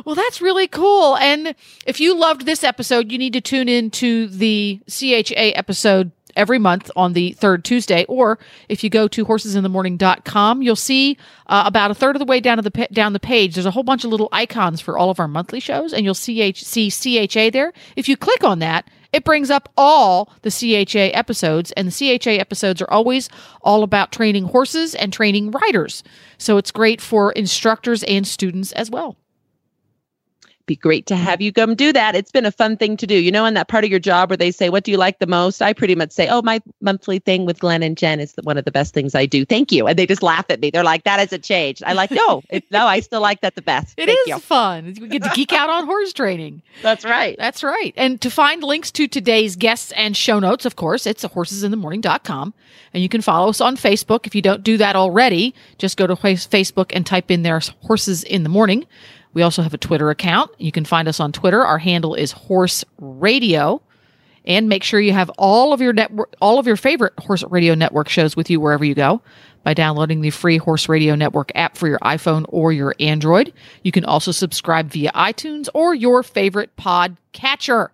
[0.05, 1.17] well, that's really cool.
[1.17, 1.55] And
[1.87, 6.59] if you loved this episode, you need to tune in to the CHA episode every
[6.59, 8.05] month on the third Tuesday.
[8.09, 11.17] Or if you go to horsesinthemorning.com, you'll see
[11.47, 13.55] uh, about a third of the way down to the down the page.
[13.55, 16.15] There's a whole bunch of little icons for all of our monthly shows, and you'll
[16.15, 17.73] see, CHA there.
[17.97, 22.33] If you click on that, it brings up all the CHA episodes, and the CHA
[22.33, 23.29] episodes are always
[23.63, 26.03] all about training horses and training riders.
[26.37, 29.17] So it's great for instructors and students as well
[30.69, 32.15] be great to have you come do that.
[32.15, 33.15] It's been a fun thing to do.
[33.15, 35.19] You know, in that part of your job where they say, What do you like
[35.19, 35.61] the most?
[35.61, 38.65] I pretty much say, Oh, my monthly thing with Glenn and Jen is one of
[38.65, 39.45] the best things I do.
[39.45, 39.89] Thank you.
[39.89, 40.71] And they just laugh at me.
[40.71, 41.83] They're like, That hasn't changed.
[41.85, 43.95] I like, No, it, no, I still like that the best.
[43.97, 44.39] It Thank is you.
[44.39, 44.95] fun.
[45.01, 46.63] We get to geek out on horse training.
[46.83, 47.37] That's right.
[47.39, 47.93] That's right.
[47.97, 52.55] And to find links to today's guests and show notes, of course, it's horsesinthemorning.com.
[52.95, 54.27] And you can follow us on Facebook.
[54.27, 58.23] If you don't do that already, just go to Facebook and type in there Horses
[58.25, 58.87] in the Morning.
[59.35, 60.51] We also have a Twitter account.
[60.59, 61.63] You can find us on Twitter.
[61.65, 63.83] Our handle is Horse Radio.
[64.45, 67.75] And make sure you have all of your network, all of your favorite Horse Radio
[67.75, 69.21] Network shows with you wherever you go
[69.63, 73.53] by downloading the free Horse Radio Network app for your iPhone or your Android.
[73.83, 77.91] You can also subscribe via iTunes or your favorite pod catcher.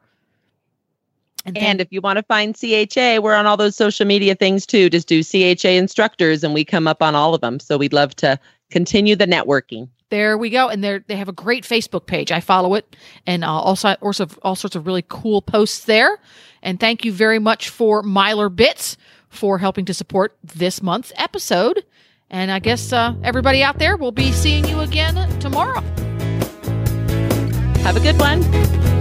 [1.46, 4.64] And, and, if you want to find CHA, we're on all those social media things
[4.64, 4.88] too.
[4.88, 7.60] Just do CHA instructors and we come up on all of them.
[7.60, 8.38] So we'd love to
[8.70, 9.88] continue the networking.
[10.10, 12.30] There we go, and they they have a great Facebook page.
[12.30, 12.96] I follow it,
[13.26, 16.18] and uh, also also all sorts of really cool posts there.
[16.62, 18.96] And thank you very much for Myler Bits
[19.28, 21.84] for helping to support this month's episode.
[22.30, 25.80] And I guess uh, everybody out there will be seeing you again tomorrow.
[27.82, 28.93] Have a good one.